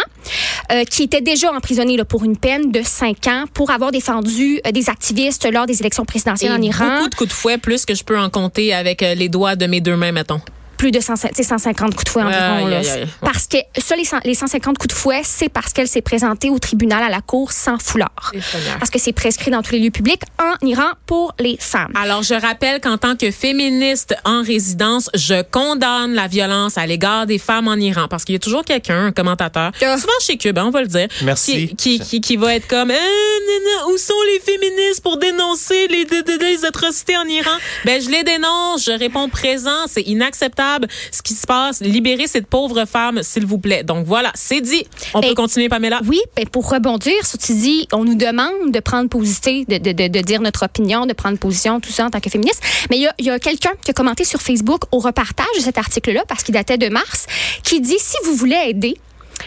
euh, 0.72 0.84
qui 0.86 1.04
était 1.04 1.22
déjà 1.22 1.52
emprisonnée 1.52 1.98
là, 1.98 2.06
pour 2.06 2.24
une 2.24 2.38
peine 2.38 2.72
de 2.72 2.82
cinq 2.84 3.28
ans 3.28 3.46
pour 3.54 3.70
avoir 3.70 3.92
défendu 3.92 4.60
euh, 4.66 4.72
des 4.72 4.90
activistes 4.90 5.48
lors 5.52 5.66
des 5.68 5.80
élections 5.82 6.06
présidentielles 6.06 6.52
Et 6.52 6.56
en 6.56 6.62
Iran. 6.62 6.96
beaucoup 6.98 7.10
de 7.10 7.16
coups 7.16 7.30
de 7.30 7.34
fouet, 7.36 7.58
plus 7.58 7.86
que 7.86 7.94
je 7.94 8.04
peux 8.04 8.18
en 8.18 8.30
compter 8.30 8.74
avec 8.74 9.04
euh, 9.04 9.14
les 9.14 9.30
doigts 9.30 9.56
de 9.56 9.66
mes 9.68 9.82
deux 9.82 9.96
mains, 9.96 10.12
mettons. 10.12 10.42
Plus 10.78 10.92
de 10.92 11.00
100 11.00 11.14
tu 11.16 11.28
sais, 11.34 11.44
150 11.44 11.94
coups 11.94 12.06
de 12.06 12.10
fouet 12.10 12.24
environ. 12.24 12.68
Là. 12.68 12.82
Parce 13.22 13.48
que 13.48 13.58
ça, 13.78 13.96
les, 13.96 14.06
100 14.06 14.18
les 14.26 14.34
150 14.36 14.78
coups 14.78 14.94
de 14.94 14.98
fouet, 15.00 15.22
c'est 15.24 15.50
parce 15.50 15.74
qu'elle 15.74 15.88
s'est 15.88 16.02
présentée 16.02 16.50
au 16.50 16.60
tribunal 16.60 17.04
à 17.04 17.10
la 17.10 17.22
cour 17.22 17.52
sans 17.52 17.78
foulard. 17.82 18.32
Parce 18.80 18.90
que 18.92 19.00
c'est 19.00 19.14
prescrit 19.14 19.52
dans 19.52 19.62
tous 19.62 19.72
les 19.74 19.80
lieux 19.80 19.90
publics 19.92 20.22
en 20.40 20.66
Iran 20.66 20.92
pour 21.06 21.34
les 21.40 21.58
femmes. 21.60 21.92
Alors, 21.96 22.24
je 22.24 22.34
rappelle 22.34 22.82
qu'en 22.82 22.98
tant 22.98 23.16
que 23.16 23.32
féministe 23.32 24.16
en 24.26 24.42
résidence, 24.44 25.10
je 25.14 25.42
condamne 25.44 26.14
la 26.14 26.28
violence 26.28 26.78
à 26.78 26.86
l'égard 26.86 27.26
des 27.26 27.38
femmes 27.40 27.68
en 27.68 27.76
Iran 27.76 28.08
parce 28.10 28.26
qu'il 28.26 28.34
y 28.34 28.36
a 28.38 28.40
toujours 28.40 28.64
quelqu'un, 28.64 29.08
un 29.08 29.12
commentateur, 29.12 29.72
Ah. 29.82 29.98
souvent 29.98 30.14
chez 30.22 30.38
Cube, 30.38 30.58
hein, 30.58 30.66
on 30.68 30.72
va 30.72 30.82
le 30.82 30.88
dire, 30.88 31.08
Merci. 31.24 31.68
qui, 31.70 31.76
qui, 31.76 32.00
qui, 32.00 32.22
qui 32.22 32.38
va 32.38 32.56
être 32.56 32.68
comme, 32.68 32.92
Eh, 32.92 32.94
nan, 32.94 33.94
où 33.94 33.98
sont 33.98 34.14
les 34.34 34.40
féministes 34.40 35.02
pour 35.02 35.18
dénoncer 35.18 35.88
les, 35.88 36.06
les 36.40 36.66
atrocités 36.66 37.18
en 37.18 37.26
Iran? 37.26 37.52
Ben, 37.86 38.02
je 38.02 38.10
les 38.10 38.24
dénonce, 38.24 38.86
je 38.86 38.92
réponds 38.92 39.30
présent, 39.30 39.86
c'est 39.88 40.02
inacceptable 40.02 40.65
ce 41.12 41.22
qui 41.22 41.34
se 41.34 41.46
passe. 41.46 41.82
Libérez 41.82 42.28
cette 42.28 42.48
pauvre 42.48 42.86
femme, 42.86 43.22
s'il 43.24 43.46
vous 43.46 43.58
plaît. 43.60 43.84
Donc 43.84 44.06
voilà, 44.06 44.32
c'est 44.36 44.62
dit. 44.62 44.86
On 45.14 45.20
Ben, 45.20 45.30
peut 45.30 45.36
continuer, 45.36 45.70
Pamela? 45.70 46.02
Oui, 46.08 46.20
ben 46.36 46.48
pour 46.48 46.70
rebondir 46.70 47.14
sur 47.26 47.38
tu 47.40 47.54
dis, 47.54 47.88
on 47.94 48.04
nous 48.04 48.16
demande 48.16 48.72
de 48.72 48.80
prendre 48.80 49.10
position, 49.10 49.64
de, 49.68 49.78
de, 49.78 49.92
de, 49.92 50.08
de 50.08 50.20
dire 50.22 50.42
notre 50.42 50.64
opinion, 50.66 51.06
de 51.06 51.14
prendre 51.14 51.38
position, 51.38 51.80
tout 51.80 51.92
ça 51.92 52.06
en 52.06 52.10
tant 52.10 52.20
que 52.20 52.30
féministe. 52.30 52.62
Mais 52.90 52.98
il 52.98 53.26
y 53.26 53.30
a, 53.30 53.40
quelqu'un 53.40 53.72
qui 53.84 53.92
a 53.92 53.94
commenté 53.94 54.24
sur 54.24 54.42
Facebook 54.42 54.84
au 54.92 55.00
repartage 55.00 55.46
de 55.58 55.62
cet 55.62 55.78
article-là, 55.78 56.24
parce 56.28 56.44
qu'il 56.44 56.54
datait 56.54 56.78
de 56.78 56.90
mars, 56.90 57.26
qui 57.64 57.82
dit 57.82 57.98
si 58.00 58.16
vous 58.26 58.36
voulez 58.36 58.58
aider 58.68 58.96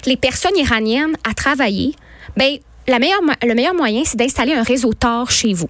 les 0.07 0.17
personnes 0.17 0.57
iraniennes 0.57 1.17
à 1.29 1.35
travailler, 1.35 1.95
ben 2.37 2.59
la 2.87 2.99
meilleure, 2.99 3.23
mo- 3.23 3.33
le 3.43 3.55
meilleur 3.55 3.75
moyen, 3.75 4.03
c'est 4.05 4.17
d'installer 4.17 4.55
un 4.55 4.63
réseau 4.63 4.93
Tor 4.95 5.31
chez 5.31 5.53
vous. 5.53 5.69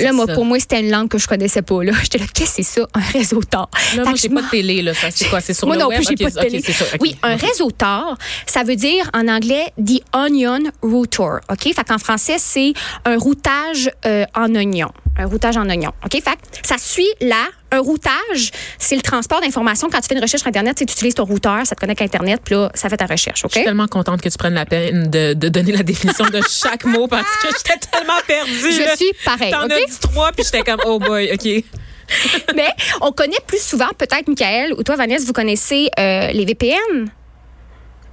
Là, 0.00 0.12
moi, 0.12 0.26
pour 0.26 0.44
moi, 0.44 0.58
c'était 0.60 0.80
une 0.80 0.90
langue 0.90 1.08
que 1.08 1.18
je 1.18 1.26
connaissais 1.26 1.62
pas. 1.62 1.82
Là, 1.82 1.92
j'étais 2.02 2.18
là, 2.18 2.26
qu'est-ce 2.32 2.56
que 2.58 2.62
c'est 2.62 2.80
ça, 2.80 2.86
un 2.94 3.00
réseau 3.00 3.40
Tor 3.42 3.70
Là, 3.96 4.04
moi, 4.04 4.14
j'ai 4.16 4.28
pas 4.28 4.42
de 4.42 4.50
télé, 4.50 4.82
là. 4.82 4.92
C'est 4.94 5.28
quoi? 5.28 5.40
C'est 5.40 5.54
sur 5.54 5.66
moi 5.66 5.76
le 5.76 5.82
non 5.82 5.88
web? 5.88 5.98
plus, 5.98 6.06
j'ai 6.18 6.24
Ok, 6.24 6.32
pas 6.34 6.42
de 6.42 6.48
télé. 6.48 6.62
ça. 6.72 6.84
Oui, 7.00 7.16
un 7.22 7.36
réseau 7.36 7.70
Tor, 7.70 8.16
ça 8.46 8.62
veut 8.62 8.76
dire 8.76 9.10
en 9.14 9.28
anglais 9.28 9.72
the 9.82 10.00
onion 10.14 10.60
router. 10.82 11.38
OK? 11.50 11.62
Fait 11.74 11.84
qu'en 11.86 11.98
français, 11.98 12.36
c'est 12.38 12.72
un 13.04 13.16
routage 13.18 13.90
euh, 14.06 14.24
en 14.34 14.54
oignon. 14.54 14.90
Un 15.18 15.26
routage 15.26 15.56
en 15.56 15.68
oignon. 15.68 15.90
OK? 16.04 16.12
Fait 16.22 16.38
ça 16.64 16.76
suit 16.78 17.08
là. 17.20 17.46
Un 17.70 17.80
routage, 17.80 18.50
c'est 18.78 18.96
le 18.96 19.02
transport 19.02 19.42
d'informations. 19.42 19.90
Quand 19.90 20.00
tu 20.00 20.06
fais 20.08 20.14
une 20.14 20.22
recherche 20.22 20.40
sur 20.40 20.48
Internet, 20.48 20.76
tu 20.78 20.84
utilises 20.84 21.14
ton 21.14 21.24
routeur, 21.24 21.66
ça 21.66 21.74
te 21.74 21.80
connecte 21.80 22.00
à 22.00 22.04
Internet, 22.04 22.40
puis 22.42 22.54
là, 22.54 22.70
ça 22.72 22.88
fait 22.88 22.96
ta 22.96 23.04
recherche. 23.04 23.44
OK? 23.44 23.50
Je 23.52 23.58
suis 23.58 23.64
tellement 23.66 23.88
contente 23.88 24.22
que 24.22 24.28
tu 24.30 24.38
prennes 24.38 24.54
la 24.54 24.64
peine 24.64 25.10
de, 25.10 25.34
de 25.34 25.48
donner 25.50 25.72
la 25.72 25.82
définition 25.82 26.24
de 26.26 26.40
chaque 26.48 26.84
mot 26.86 27.06
parce 27.08 27.28
que 27.42 27.48
j'étais 27.48 27.78
tellement 27.90 28.14
perdue. 28.26 28.72
Je 28.72 28.82
là. 28.84 28.96
suis 28.96 29.12
pareil, 29.24 29.50
T'en 29.50 29.64
OK? 29.66 29.72
as 29.72 29.76
dit 29.90 29.98
trois, 30.00 30.32
puis 30.32 30.44
j'étais 30.44 30.62
comme, 30.62 30.80
oh 30.86 30.98
boy, 30.98 31.30
OK. 31.32 31.64
Mais 32.56 32.68
on 33.02 33.12
connaît 33.12 33.36
plus 33.46 33.60
souvent, 33.62 33.88
peut-être, 33.98 34.28
Michael, 34.28 34.72
ou 34.78 34.82
toi, 34.82 34.96
Vanessa, 34.96 35.26
vous 35.26 35.34
connaissez 35.34 35.90
euh, 35.98 36.28
les 36.28 36.46
VPN. 36.46 37.10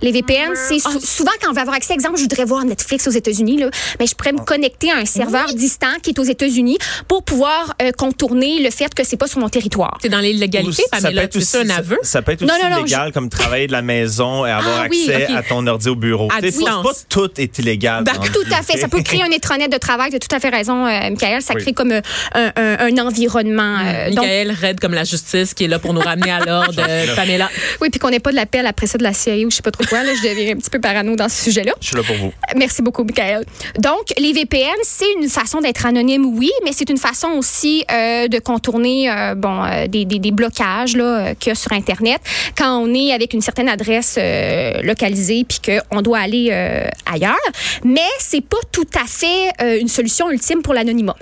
Les 0.01 0.12
VPN, 0.12 0.51
c'est 0.56 0.80
sou- 0.80 1.00
souvent 1.00 1.31
quand 1.42 1.50
on 1.50 1.53
va 1.53 1.62
avoir 1.62 1.75
accès, 1.77 1.94
exemple, 1.94 2.18
je 2.18 2.24
voudrais 2.24 2.45
voir 2.45 2.65
Netflix 2.65 3.07
aux 3.07 3.12
États-Unis, 3.12 3.57
là, 3.57 3.69
mais 4.00 4.07
je 4.07 4.13
pourrais 4.15 4.33
me 4.33 4.39
connecter 4.44 4.92
à 4.92 4.97
un 4.97 5.06
serveur 5.06 5.53
distant 5.53 5.88
qui 6.03 6.10
est 6.12 6.20
aux 6.20 6.24
États-Unis 6.24 6.77
pour 7.08 7.24
pouvoir 7.24 7.74
euh, 7.81 7.91
contourner 7.98 8.62
le 8.62 8.70
fait 8.72 8.93
que 8.93 9.03
c'est 9.05 9.15
pas 9.17 9.27
sur 9.27 9.39
mon 9.39 9.50
territoire. 9.50 9.98
C'est 10.01 10.10
dans 10.10 10.20
l'illégalité, 10.20 10.70
Ou 10.70 10.74
ça 10.74 10.84
peut 10.98 11.03
Pamela. 11.03 11.24
être 11.24 11.34
C'est 11.34 11.39
aussi, 11.39 11.48
ça 11.48 11.60
un 11.60 11.70
aveu? 11.77 11.98
ça, 12.03 12.10
ça 12.10 12.22
peut 12.22 12.34
être 12.34 12.41
aussi 12.43 12.51
Non, 12.51 12.58
non, 12.70 12.75
non, 12.75 12.81
illégal 12.81 13.12
comme 13.13 13.29
travailler 13.29 13.67
de 13.67 13.72
la 13.72 13.81
maison 13.81 14.46
et 14.46 14.51
avoir 14.51 14.81
Ah 14.84 14.88
oui, 14.89 15.10
accès 15.10 15.34
à 15.34 15.43
ton 15.43 15.65
ordi 15.65 15.88
au 15.89 15.96
bureau. 15.96 16.27
À 16.36 16.41
distance. 16.41 16.84
pas 16.86 16.93
tout 17.10 17.31
est 17.39 17.58
illégal. 17.60 18.03
La 18.05 18.13
Tout 18.13 18.39
à 18.51 18.62
fait. 18.63 18.77
Ça 18.77 18.88
peut 18.89 19.01
créer 19.01 19.24
un 19.24 19.31
intranet 19.31 19.70
de 19.70 19.77
travail. 19.77 20.10
Tu 20.10 20.17
as 20.17 20.20
tout 20.20 20.36
à 20.36 20.39
fait 20.39 20.50
raison, 20.50 20.86
euh, 20.86 21.10
Michael. 21.10 21.41
Ça 21.41 21.53
Oui. 21.55 21.62
crée 21.62 21.74
comme 21.74 21.91
euh, 21.93 22.01
un, 22.34 22.51
un- 22.58 22.77
un 22.79 22.98
environnement. 23.05 23.77
euh, 23.86 24.10
donc, 24.10 24.20
Michael, 24.25 24.51
raide 24.51 24.79
comme 24.79 24.93
la 24.93 25.03
justice, 25.05 25.53
qui 25.53 25.63
est 25.63 25.67
là 25.67 25.79
pour 25.79 25.93
nous 25.93 26.01
ramener 26.01 26.31
à 26.31 26.39
l'ordre. 26.39 26.75
Pamela. 27.15 27.50
oui, 27.81 27.89
puis 27.89 28.00
qu'on 28.00 28.10
n'ait 28.10 28.20
pas 28.20 28.31
de 28.31 28.36
l'appel 28.36 28.65
après 28.65 28.88
ça 28.88 28.98
de 28.98 29.03
la 29.03 29.13
CIA 29.13 29.36
ou 29.46 29.50
je 29.51 29.55
sais 29.58 29.62
pas 29.62 29.72
trop 29.72 29.85
quoi. 29.88 30.04
Là, 30.04 30.13
je 30.15 30.27
deviens 30.27 30.54
un 30.54 30.58
petit 30.58 30.70
peu 30.70 30.80
parano 30.80 31.15
dans 31.15 31.30
ce 31.30 31.44
sujet-là. 31.46 31.74
Je 31.80 31.88
suis 31.88 31.96
là 31.96 32.04
pour 32.04 32.15
vous. 32.15 32.34
Merci 32.56 32.82
beaucoup, 32.82 33.04
Michael. 33.04 33.46
Donc, 33.80 34.13
les 34.18 34.34
VPN, 34.34 34.75
c'est 34.84 35.12
une 35.20 35.30
façon 35.30 35.62
d'être 35.62 35.86
anonyme, 35.86 36.25
oui, 36.25 36.51
mais 36.63 36.72
c'est 36.74 36.89
une 36.89 36.98
façon 36.98 37.30
aussi 37.38 37.86
euh, 37.92 38.27
de 38.27 38.39
contourner 38.39 39.10
euh, 39.10 39.36
bon, 39.36 39.63
euh, 39.63 39.88
des, 39.88 40.06
des, 40.06 40.20
des 40.20 40.32
blocages 40.32 40.96
là, 40.96 41.04
euh, 41.04 41.34
qu'il 41.34 41.50
y 41.50 41.51
a 41.51 41.56
sur 41.56 41.72
Internet 41.72 42.22
quand 42.58 42.77
on 42.80 42.94
est 42.94 43.12
avec 43.13 43.34
une 43.34 43.42
certaine 43.42 43.70
adresse 43.70 44.15
euh, 44.18 44.82
localisée 44.82 45.46
puis 45.48 45.60
qu'on 45.60 46.01
doit 46.01 46.20
aller 46.20 46.50
euh, 46.51 46.88
ailleurs. 47.06 47.36
Mais 47.84 48.01
c'est 48.20 48.42
pas 48.42 48.58
tout 48.72 48.88
à 48.96 49.06
fait 49.08 49.51
euh, 49.62 49.80
une 49.80 49.88
solution 49.88 50.30
ultime 50.32 50.62
pour 50.62 50.74
l'anonymat. 50.74 51.15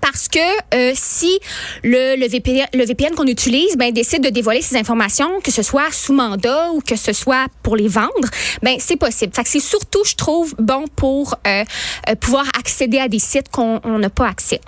Parce 0.00 0.28
que 0.28 0.38
euh, 0.74 0.92
si 0.94 1.38
le, 1.82 2.16
le 2.16 2.28
VPN, 2.28 2.66
le 2.74 2.84
VPN 2.84 3.14
qu'on 3.14 3.26
utilise 3.26 3.76
ben, 3.76 3.92
décide 3.92 4.22
de 4.22 4.28
dévoiler 4.28 4.62
ces 4.62 4.76
informations, 4.76 5.40
que 5.40 5.50
ce 5.50 5.62
soit 5.62 5.90
sous 5.92 6.12
mandat 6.12 6.70
ou 6.72 6.80
que 6.80 6.96
ce 6.96 7.12
soit 7.12 7.46
pour 7.62 7.76
les 7.76 7.88
vendre, 7.88 8.28
ben 8.62 8.76
c'est 8.78 8.96
possible. 8.96 9.32
Fait 9.34 9.42
que 9.42 9.48
c'est 9.48 9.60
surtout, 9.60 10.04
je 10.04 10.14
trouve, 10.14 10.54
bon 10.58 10.84
pour 10.94 11.34
euh, 11.46 11.64
euh, 12.08 12.14
pouvoir 12.16 12.46
accéder 12.58 12.98
à 12.98 13.08
des 13.08 13.18
sites 13.18 13.48
qu'on 13.48 13.80
on 13.84 13.98
n'a 13.98 14.10
pas 14.10 14.28
accès. 14.28 14.60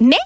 Mais 0.00 0.16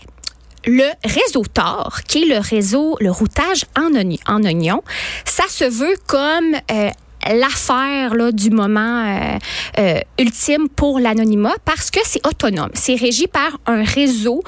le 0.66 0.90
réseau 1.04 1.44
Tor, 1.52 2.00
qui 2.08 2.22
est 2.22 2.26
le 2.26 2.38
réseau, 2.38 2.96
le 3.00 3.10
routage 3.10 3.66
en, 3.76 3.90
en 4.26 4.42
oignon, 4.44 4.82
ça 5.24 5.44
se 5.48 5.64
veut 5.64 5.96
comme 6.06 6.54
euh, 6.70 6.90
l'affaire 7.32 8.14
là, 8.14 8.32
du 8.32 8.50
moment 8.50 8.80
euh, 8.80 9.38
euh, 9.78 10.00
ultime 10.18 10.68
pour 10.68 10.98
l'anonymat 10.98 11.54
parce 11.64 11.90
que 11.90 12.00
c'est 12.04 12.26
autonome. 12.26 12.70
C'est 12.74 12.94
régi 12.94 13.26
par 13.26 13.58
un 13.66 13.82
réseau 13.82 14.42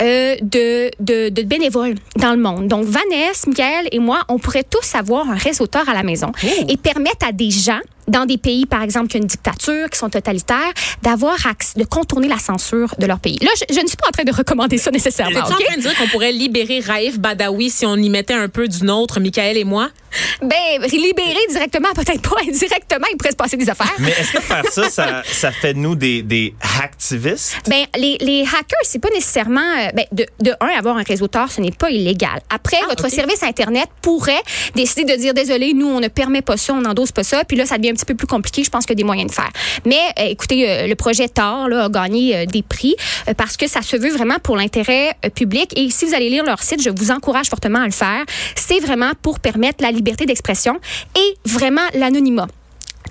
euh, 0.00 0.36
de, 0.40 0.90
de, 1.00 1.28
de 1.28 1.42
bénévoles 1.42 1.94
dans 2.16 2.32
le 2.32 2.38
monde. 2.38 2.68
Donc, 2.68 2.84
Vanessa, 2.84 3.48
Michael 3.48 3.88
et 3.92 3.98
moi, 3.98 4.22
on 4.28 4.38
pourrait 4.38 4.64
tous 4.64 4.94
avoir 4.94 5.28
un 5.28 5.36
réseauteur 5.36 5.88
à 5.88 5.94
la 5.94 6.02
maison 6.02 6.32
et 6.68 6.76
permettre 6.76 7.26
à 7.26 7.32
des 7.32 7.50
gens 7.50 7.80
dans 8.08 8.26
des 8.26 8.36
pays, 8.36 8.66
par 8.66 8.82
exemple, 8.82 9.08
qui 9.08 9.16
ont 9.16 9.20
une 9.20 9.26
dictature, 9.26 9.88
qui 9.88 9.98
sont 9.98 10.10
totalitaires, 10.10 10.72
d'avoir 11.02 11.46
accès, 11.46 11.78
de 11.78 11.84
contourner 11.84 12.26
la 12.26 12.38
censure 12.38 12.94
de 12.98 13.06
leur 13.06 13.20
pays. 13.20 13.38
Là, 13.40 13.50
je, 13.56 13.74
je 13.74 13.80
ne 13.80 13.86
suis 13.86 13.96
pas 13.96 14.08
en 14.08 14.10
train 14.10 14.24
de 14.24 14.32
recommander 14.32 14.76
ça 14.76 14.90
nécessairement. 14.90 15.38
Es-tu 15.38 15.52
en 15.52 15.56
train 15.56 15.76
de 15.76 15.80
dire 15.82 15.96
qu'on 15.96 16.08
pourrait 16.08 16.32
libérer 16.32 16.80
Raif 16.80 17.20
Badawi 17.20 17.70
si 17.70 17.86
on 17.86 17.96
y 17.96 18.10
mettait 18.10 18.34
un 18.34 18.48
peu 18.48 18.66
du 18.66 18.84
nôtre, 18.84 19.20
Michael 19.20 19.56
et 19.56 19.64
moi? 19.64 19.88
Ben, 20.42 20.82
libérer 20.90 21.46
directement, 21.50 21.88
peut-être 21.94 22.22
pas 22.22 22.40
indirectement, 22.46 23.06
il 23.10 23.16
pourrait 23.16 23.30
se 23.30 23.36
passer 23.36 23.56
des 23.56 23.68
affaires. 23.70 23.92
Mais 23.98 24.10
est-ce 24.10 24.32
que 24.32 24.40
faire 24.40 24.64
ça, 24.70 24.90
ça, 24.90 25.22
ça 25.24 25.52
fait 25.52 25.74
de 25.74 25.78
nous 25.78 25.94
des, 25.94 26.22
des 26.22 26.54
hacktivistes? 26.82 27.56
Ben, 27.68 27.84
les, 27.96 28.18
les 28.20 28.42
hackers, 28.42 28.78
c'est 28.82 28.98
pas 28.98 29.08
nécessairement, 29.10 29.60
euh, 29.60 29.88
ben, 29.94 30.04
de, 30.12 30.26
de 30.40 30.52
un, 30.60 30.66
avoir 30.78 30.96
un 30.96 31.02
réseau 31.02 31.28
tort, 31.28 31.50
ce 31.50 31.60
n'est 31.60 31.70
pas 31.70 31.90
illégal. 31.90 32.40
Après, 32.50 32.78
Ah, 32.82 32.86
votre 32.88 33.04
ok. 33.06 33.10
service 33.10 33.42
Internet 33.42 33.88
pourrait 34.02 34.42
décider 34.74 35.04
de 35.04 35.18
dire, 35.18 35.34
désolé, 35.34 35.72
nous, 35.74 35.86
on 35.88 36.00
ne 36.00 36.08
permet 36.08 36.42
pas 36.42 36.56
ça, 36.56 36.74
on 36.74 36.80
n'endosse 36.80 37.12
pas 37.12 37.24
ça, 37.24 37.44
puis 37.44 37.56
là, 37.56 37.66
ça 37.66 37.78
devient 37.78 37.90
un 37.90 37.94
petit 37.94 38.04
peu 38.04 38.14
plus 38.14 38.26
compliqué, 38.26 38.64
je 38.64 38.70
pense 38.70 38.84
qu'il 38.84 38.92
y 38.94 38.98
a 38.98 39.02
des 39.02 39.04
moyens 39.04 39.30
de 39.30 39.34
faire. 39.34 39.50
Mais, 39.86 40.00
euh, 40.18 40.24
écoutez, 40.26 40.68
euh, 40.68 40.86
le 40.86 40.94
projet 40.94 41.28
Tor, 41.28 41.68
là, 41.68 41.84
a 41.84 41.88
gagné 41.88 42.36
euh, 42.36 42.46
des 42.46 42.62
prix 42.62 42.94
parce 43.36 43.56
que 43.56 43.68
ça 43.68 43.82
se 43.82 43.96
veut 43.96 44.10
vraiment 44.10 44.38
pour 44.42 44.56
l'intérêt 44.56 45.16
public. 45.34 45.72
Et 45.76 45.90
si 45.90 46.04
vous 46.04 46.14
allez 46.14 46.28
lire 46.30 46.44
leur 46.44 46.62
site, 46.62 46.82
je 46.82 46.90
vous 46.90 47.10
encourage 47.10 47.46
fortement 47.48 47.80
à 47.80 47.86
le 47.86 47.92
faire. 47.92 48.24
C'est 48.56 48.80
vraiment 48.80 49.12
pour 49.22 49.40
permettre 49.40 49.82
la 49.82 49.90
liberté 49.90 50.01
d'expression 50.02 50.78
et 51.16 51.36
vraiment 51.44 51.82
l'anonymat 51.94 52.48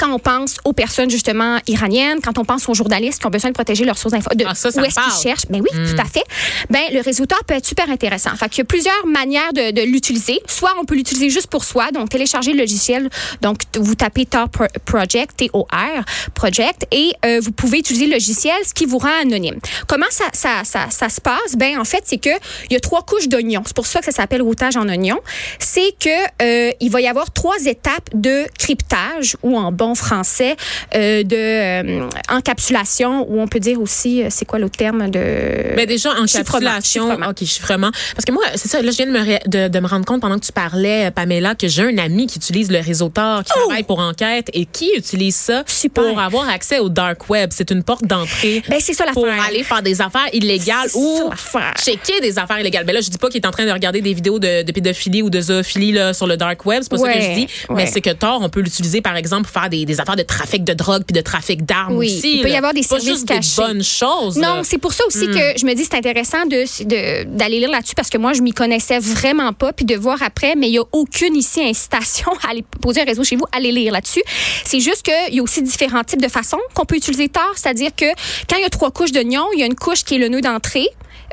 quand 0.01 0.11
on 0.11 0.19
pense 0.19 0.57
aux 0.65 0.73
personnes 0.73 1.11
justement 1.11 1.59
iraniennes, 1.67 2.21
quand 2.23 2.39
on 2.39 2.45
pense 2.45 2.67
aux 2.67 2.73
journalistes 2.73 3.19
qui 3.19 3.27
ont 3.27 3.29
besoin 3.29 3.51
de 3.51 3.53
protéger 3.53 3.85
leurs 3.85 3.99
sources 3.99 4.13
d'infos, 4.13 4.33
de 4.33 4.45
Ah, 4.47 4.55
ça, 4.55 4.71
ça 4.71 4.81
où 4.81 4.83
est-ce 4.83 4.95
qu'ils 4.95 5.21
cherchent, 5.21 5.45
ben 5.47 5.61
oui, 5.61 5.69
tout 5.71 6.01
à 6.01 6.05
fait. 6.05 6.23
Ben 6.71 6.81
le 6.91 7.01
résultat 7.01 7.35
peut 7.45 7.53
être 7.53 7.67
super 7.67 7.87
intéressant. 7.89 8.35
Fait 8.35 8.49
qu'il 8.49 8.59
y 8.59 8.61
a 8.61 8.65
plusieurs 8.65 9.05
manières 9.05 9.53
de, 9.53 9.71
de 9.71 9.81
l'utiliser. 9.81 10.39
Soit 10.47 10.73
on 10.81 10.85
peut 10.85 10.95
l'utiliser 10.95 11.29
juste 11.29 11.47
pour 11.47 11.63
soi, 11.63 11.91
donc 11.91 12.09
télécharger 12.09 12.53
le 12.53 12.59
logiciel, 12.59 13.09
donc 13.41 13.70
vous 13.79 13.95
tapez 13.95 14.25
Tor 14.25 14.49
Pro- 14.49 14.65
Project, 14.85 15.37
T-O-R 15.37 16.03
Project, 16.33 16.85
et 16.91 17.11
euh, 17.25 17.39
vous 17.41 17.51
pouvez 17.51 17.79
utiliser 17.79 18.05
le 18.07 18.13
logiciel, 18.13 18.55
ce 18.65 18.73
qui 18.73 18.85
vous 18.85 18.97
rend 18.97 19.21
anonyme. 19.21 19.59
Comment 19.87 20.05
ça, 20.09 20.25
ça, 20.33 20.63
ça, 20.63 20.87
ça 20.89 21.09
se 21.09 21.21
passe? 21.21 21.55
Ben 21.57 21.79
en 21.79 21.85
fait, 21.85 22.01
c'est 22.05 22.17
que 22.17 22.29
il 22.69 22.73
y 22.73 22.75
a 22.75 22.79
trois 22.79 23.03
couches 23.03 23.27
d'oignons. 23.27 23.63
C'est 23.65 23.75
pour 23.75 23.87
ça 23.87 23.99
que 23.99 24.05
ça 24.05 24.11
s'appelle 24.11 24.41
routage 24.41 24.77
en 24.77 24.87
oignon. 24.87 25.19
C'est 25.59 25.93
que 25.99 26.09
euh, 26.41 26.71
il 26.79 26.89
va 26.91 27.01
y 27.01 27.07
avoir 27.07 27.31
trois 27.31 27.57
étapes 27.65 28.09
de 28.13 28.45
cryptage 28.57 29.37
ou 29.43 29.57
en 29.57 29.71
bon 29.71 29.95
français 29.95 30.55
euh, 30.95 31.23
de 31.23 31.35
euh, 31.35 32.09
encapsulation 32.29 33.25
ou 33.29 33.39
on 33.41 33.47
peut 33.47 33.59
dire 33.59 33.79
aussi 33.81 34.23
euh, 34.23 34.27
c'est 34.29 34.45
quoi 34.45 34.59
l'autre 34.59 34.77
terme 34.77 35.09
de 35.09 35.75
Ben 35.75 35.85
déjà, 35.87 36.11
encapsulation. 36.11 37.07
Chiffrement, 37.09 37.29
OK, 37.29 37.43
chiffrement. 37.45 37.91
Parce 38.15 38.25
que 38.25 38.31
moi, 38.31 38.43
c'est 38.55 38.67
ça, 38.67 38.81
là, 38.81 38.91
je 38.91 38.97
viens 38.97 39.05
de 39.07 39.11
me, 39.11 39.49
de, 39.49 39.67
de 39.67 39.79
me 39.79 39.87
rendre 39.87 40.05
compte 40.05 40.21
pendant 40.21 40.37
que 40.39 40.45
tu 40.45 40.51
parlais, 40.51 41.07
euh, 41.07 41.11
Pamela, 41.11 41.55
que 41.55 41.67
j'ai 41.67 41.83
un 41.83 41.97
ami 41.97 42.27
qui 42.27 42.37
utilise 42.37 42.71
le 42.71 42.79
réseau 42.79 43.09
Tor, 43.09 43.43
qui 43.43 43.51
travaille 43.65 43.83
pour 43.83 43.99
enquête 43.99 44.49
et 44.53 44.65
qui 44.65 44.91
utilise 44.95 45.35
ça! 45.35 45.63
Super. 45.67 46.03
pour 46.03 46.19
avoir 46.19 46.49
accès 46.49 46.79
au 46.79 46.89
dark 46.89 47.29
web? 47.29 47.49
C'est 47.53 47.71
une 47.71 47.83
porte 47.83 48.03
d'entrée. 48.05 48.61
Ben, 48.69 48.79
c'est 48.79 48.93
ça 48.93 49.05
Pour 49.13 49.25
aller 49.27 49.63
faire 49.63 49.81
des 49.81 50.01
affaires 50.01 50.27
illégales 50.33 50.89
ou 50.95 51.29
ça 51.35 51.59
checker 51.83 52.19
des 52.21 52.37
affaires 52.39 52.59
illégales. 52.59 52.85
Ben 52.85 52.93
là, 52.93 53.01
je 53.01 53.09
dis 53.09 53.17
pas 53.17 53.29
qu'il 53.29 53.41
est 53.41 53.47
en 53.47 53.51
train 53.51 53.65
de 53.65 53.71
regarder 53.71 54.01
des 54.01 54.13
vidéos 54.13 54.39
de, 54.39 54.63
de 54.63 54.71
pédophilie 54.71 55.21
ou 55.21 55.29
de 55.29 55.41
zoophilie 55.41 55.91
là, 55.91 56.13
sur 56.13 56.27
le 56.27 56.37
dark 56.37 56.65
web. 56.65 56.81
C'est 56.83 56.89
pas 56.91 56.97
ça 56.97 57.13
que 57.13 57.21
je 57.21 57.33
dis. 57.35 57.47
ouais. 57.69 57.75
Mais 57.75 57.85
c'est 57.87 58.01
que 58.01 58.11
Tor, 58.11 58.39
on 58.41 58.49
peut 58.49 58.61
l'utiliser, 58.61 59.01
par 59.01 59.15
exemple, 59.15 59.49
pour 59.49 59.61
faire 59.61 59.69
des, 59.69 59.85
des 59.85 59.99
affaires 59.99 60.15
de 60.15 60.23
trafic 60.23 60.63
de 60.63 60.73
drogue 60.73 61.03
puis 61.05 61.13
de 61.13 61.21
trafic 61.21 61.65
d'armes 61.65 61.97
Oui, 61.97 62.07
aussi. 62.17 62.37
il 62.37 62.41
peut 62.41 62.49
y 62.49 62.55
avoir 62.55 62.73
des 62.73 62.81
Pas 62.81 62.99
services 62.99 63.09
juste 63.09 63.27
cachés. 63.27 63.49
des 63.57 63.67
bonnes 63.67 63.83
choses. 63.83 64.37
Non, 64.37 64.61
c'est 64.63 64.77
pour 64.77 64.93
ça 64.93 65.03
Hmm. 65.03 65.07
aussi 65.07 65.27
que 65.27 65.59
je 65.59 65.65
me 65.65 65.73
dis 65.73 65.83
c'est 65.83 65.95
intéressant 65.97 66.45
de 66.45 66.61
de- 66.83 67.23
d'aller 67.37 67.59
lire 67.59 67.69
là-dessus 67.71 67.95
parce 67.95 68.09
que 68.09 68.17
moi 68.17 68.33
je 68.33 68.41
m'y 68.41 68.51
connaissais 68.51 68.99
vraiment 68.99 69.51
pas 69.51 69.73
puis 69.73 69.83
de 69.85 69.95
voir 69.95 70.21
après 70.21 70.55
mais 70.55 70.67
il 70.67 70.73
y 70.73 70.77
a 70.77 70.83
aucune 70.91 71.35
ici 71.35 71.61
incitation 71.61 72.31
à 72.47 72.51
aller 72.51 72.63
poser 72.81 73.01
un 73.01 73.05
réseau 73.05 73.23
chez 73.23 73.35
vous 73.35 73.45
allez 73.51 73.71
lire 73.71 73.93
là-dessus. 73.93 74.23
C'est 74.65 74.79
juste 74.79 75.03
qu'il 75.03 75.35
y 75.35 75.39
a 75.39 75.43
aussi 75.43 75.61
différents 75.61 76.03
types 76.03 76.21
de 76.21 76.27
façons 76.27 76.59
qu'on 76.73 76.85
peut 76.85 76.95
utiliser 76.95 77.29
Tor, 77.29 77.51
c'est-à-dire 77.55 77.91
que 77.95 78.05
quand 78.49 78.57
il 78.57 78.61
y 78.61 78.65
a 78.65 78.69
trois 78.69 78.91
couches 78.91 79.11
d'oignon, 79.11 79.45
il 79.53 79.59
y 79.59 79.63
a 79.63 79.65
une 79.65 79.75
couche 79.75 80.03
qui 80.03 80.15
est 80.15 80.19
le 80.19 80.29
nœud 80.29 80.41
d'entrée 80.41 80.87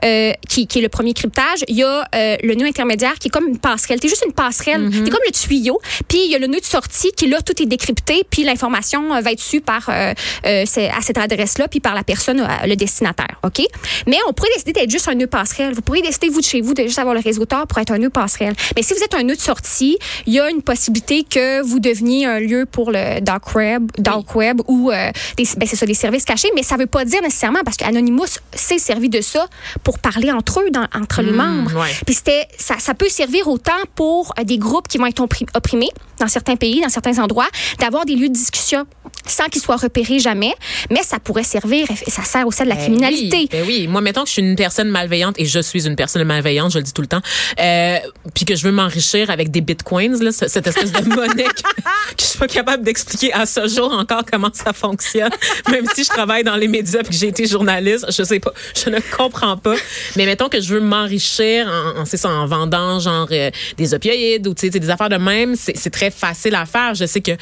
euh, 0.04 0.32
qui, 0.48 0.66
qui 0.66 0.78
est 0.78 0.82
le 0.82 0.88
premier 0.88 1.14
cryptage. 1.14 1.64
Il 1.68 1.76
y 1.76 1.82
a 1.82 2.06
euh, 2.14 2.36
le 2.42 2.54
nœud 2.54 2.66
intermédiaire 2.66 3.14
qui 3.14 3.28
est 3.28 3.30
comme 3.30 3.48
une 3.48 3.58
passerelle. 3.58 3.98
C'est 4.00 4.08
juste 4.08 4.24
une 4.26 4.32
passerelle. 4.32 4.90
C'est 4.92 5.10
comme 5.10 5.20
le 5.24 5.32
tuyau. 5.32 5.80
Puis 6.08 6.18
il 6.24 6.30
y 6.30 6.34
a 6.34 6.38
le 6.38 6.46
nœud 6.46 6.60
de 6.60 6.64
sortie 6.64 7.10
qui 7.12 7.26
là 7.26 7.40
tout 7.42 7.60
est 7.62 7.66
décrypté. 7.66 8.24
Puis 8.28 8.44
l'information 8.44 9.14
euh, 9.14 9.20
va 9.20 9.32
être 9.32 9.40
su 9.40 9.60
par 9.60 9.88
euh, 9.88 10.12
à 10.44 11.02
cette 11.02 11.18
adresse-là 11.18 11.68
puis 11.68 11.80
par 11.80 11.94
la 11.94 12.04
personne, 12.04 12.46
le 12.64 12.74
destinataire. 12.76 13.40
Ok? 13.44 13.62
Mais 14.06 14.18
on 14.28 14.32
pourrait 14.32 14.50
décider 14.54 14.72
d'être 14.72 14.90
juste 14.90 15.08
un 15.08 15.14
nœud 15.14 15.26
passerelle. 15.26 15.74
Vous 15.74 15.82
pourriez 15.82 16.02
décider 16.02 16.28
vous 16.28 16.40
de 16.40 16.46
chez 16.46 16.60
vous 16.60 16.74
de 16.74 16.82
juste 16.82 16.98
avoir 16.98 17.14
le 17.14 17.20
réseau 17.20 17.44
Tor 17.44 17.66
pour 17.66 17.78
être 17.78 17.92
un 17.92 17.98
nœud 17.98 18.10
passerelle. 18.10 18.54
Mais 18.76 18.82
si 18.82 18.94
vous 18.94 19.02
êtes 19.02 19.14
un 19.14 19.22
nœud 19.22 19.36
de 19.36 19.40
sortie, 19.40 19.98
il 20.26 20.32
y 20.32 20.40
a 20.40 20.50
une 20.50 20.62
possibilité 20.62 21.24
que 21.24 21.62
vous 21.62 21.80
deveniez 21.80 22.26
un 22.26 22.40
lieu 22.40 22.66
pour 22.70 22.90
le 22.90 23.20
dark 23.20 23.54
web, 23.54 23.90
dark 23.98 24.34
web 24.34 24.60
ou 24.66 24.90
des, 25.36 25.44
ben, 25.56 25.66
c'est 25.68 25.76
ça 25.76 25.86
des 25.86 25.94
services 25.94 26.24
cachés. 26.24 26.50
Mais 26.54 26.62
ça 26.62 26.76
veut 26.76 26.86
pas 26.86 27.04
dire 27.04 27.22
nécessairement 27.22 27.60
parce 27.64 27.76
qu'Anonymous 27.76 28.38
s'est 28.54 28.78
servi 28.78 29.08
de 29.08 29.20
ça 29.20 29.46
pour 29.82 29.87
parler 29.96 30.30
entre 30.30 30.60
eux, 30.60 30.70
dans- 30.70 30.86
entre 30.94 31.22
les 31.22 31.32
membres. 31.32 31.74
ouais. 31.80 31.88
Puis 32.04 32.16
c'était, 32.16 32.46
ça, 32.58 32.74
ça 32.78 32.92
peut 32.92 33.08
servir 33.08 33.48
autant 33.48 33.72
pour 33.94 34.34
euh, 34.38 34.44
des 34.44 34.58
groupes 34.58 34.88
qui 34.88 34.98
vont 34.98 35.06
être 35.06 35.22
oppri- 35.24 35.46
opprimés 35.54 35.88
dans 36.20 36.28
certains 36.28 36.56
pays, 36.56 36.80
dans 36.82 36.88
certains 36.90 37.18
endroits, 37.22 37.46
d'avoir 37.78 38.04
des 38.04 38.16
lieux 38.16 38.28
de 38.28 38.34
discussion 38.34 38.84
sans 39.26 39.44
qu'ils 39.46 39.62
soient 39.62 39.76
repérés 39.76 40.18
jamais. 40.18 40.52
Mais 40.90 41.02
ça 41.02 41.18
pourrait 41.20 41.44
servir, 41.44 41.86
et 42.06 42.10
ça 42.10 42.24
sert 42.24 42.46
aussi 42.46 42.60
à 42.62 42.64
de 42.64 42.70
la 42.70 42.74
Ben 42.74 42.82
criminalité. 42.82 43.36
oui, 43.36 43.48
ben 43.50 43.64
oui, 43.66 43.86
moi 43.88 44.00
mettons 44.00 44.22
que 44.22 44.28
je 44.28 44.32
suis 44.34 44.42
une 44.42 44.56
personne 44.56 44.88
malveillante 44.88 45.36
et 45.38 45.44
je 45.46 45.60
suis 45.60 45.86
une 45.86 45.96
personne 45.96 46.24
malveillante, 46.24 46.72
je 46.72 46.78
le 46.78 46.84
dis 46.84 46.92
tout 46.92 47.02
le 47.02 47.08
temps. 47.08 47.20
Euh, 47.60 47.98
puis 48.34 48.44
que 48.44 48.56
je 48.56 48.64
veux 48.64 48.72
m'enrichir 48.72 49.30
avec 49.30 49.50
des 49.50 49.60
bitcoins 49.60 50.22
là, 50.22 50.32
cette 50.32 50.66
espèce 50.66 50.90
de 50.92 51.08
monnaie 51.08 51.44
que, 51.44 51.62
que 52.16 52.20
je 52.20 52.24
suis 52.24 52.38
pas 52.38 52.48
capable 52.48 52.82
d'expliquer 52.82 53.32
à 53.32 53.46
ce 53.46 53.68
jour 53.68 53.92
encore 53.92 54.22
comment 54.30 54.50
ça 54.52 54.72
fonctionne. 54.72 55.30
Même 55.70 55.84
si 55.94 56.02
je 56.04 56.08
travaille 56.08 56.42
dans 56.44 56.56
les 56.56 56.68
médias 56.68 57.00
puis 57.00 57.10
que 57.10 57.16
j'ai 57.16 57.28
été 57.28 57.46
journaliste, 57.46 58.06
je 58.10 58.22
sais 58.24 58.40
pas, 58.40 58.52
je 58.74 58.90
ne 58.90 58.98
comprends 59.16 59.56
pas. 59.56 59.74
Mais 60.16 60.26
mettons 60.26 60.48
que 60.48 60.60
je 60.60 60.74
veux 60.74 60.80
m'enrichir 60.80 61.66
en, 61.68 62.00
en 62.00 62.04
c'est 62.04 62.16
ça 62.16 62.28
en 62.30 62.46
vendant 62.46 63.00
genre 63.00 63.28
euh, 63.30 63.50
des 63.76 63.94
opioïdes 63.94 64.46
ou 64.46 64.54
des 64.54 64.90
affaires 64.90 65.08
de 65.08 65.16
même, 65.16 65.54
c'est 65.56 65.90
très 65.90 66.10
facile 66.10 66.54
à 66.54 66.66
faire. 66.66 66.94
Je 66.94 67.04
sais 67.06 67.20
que 67.20 67.32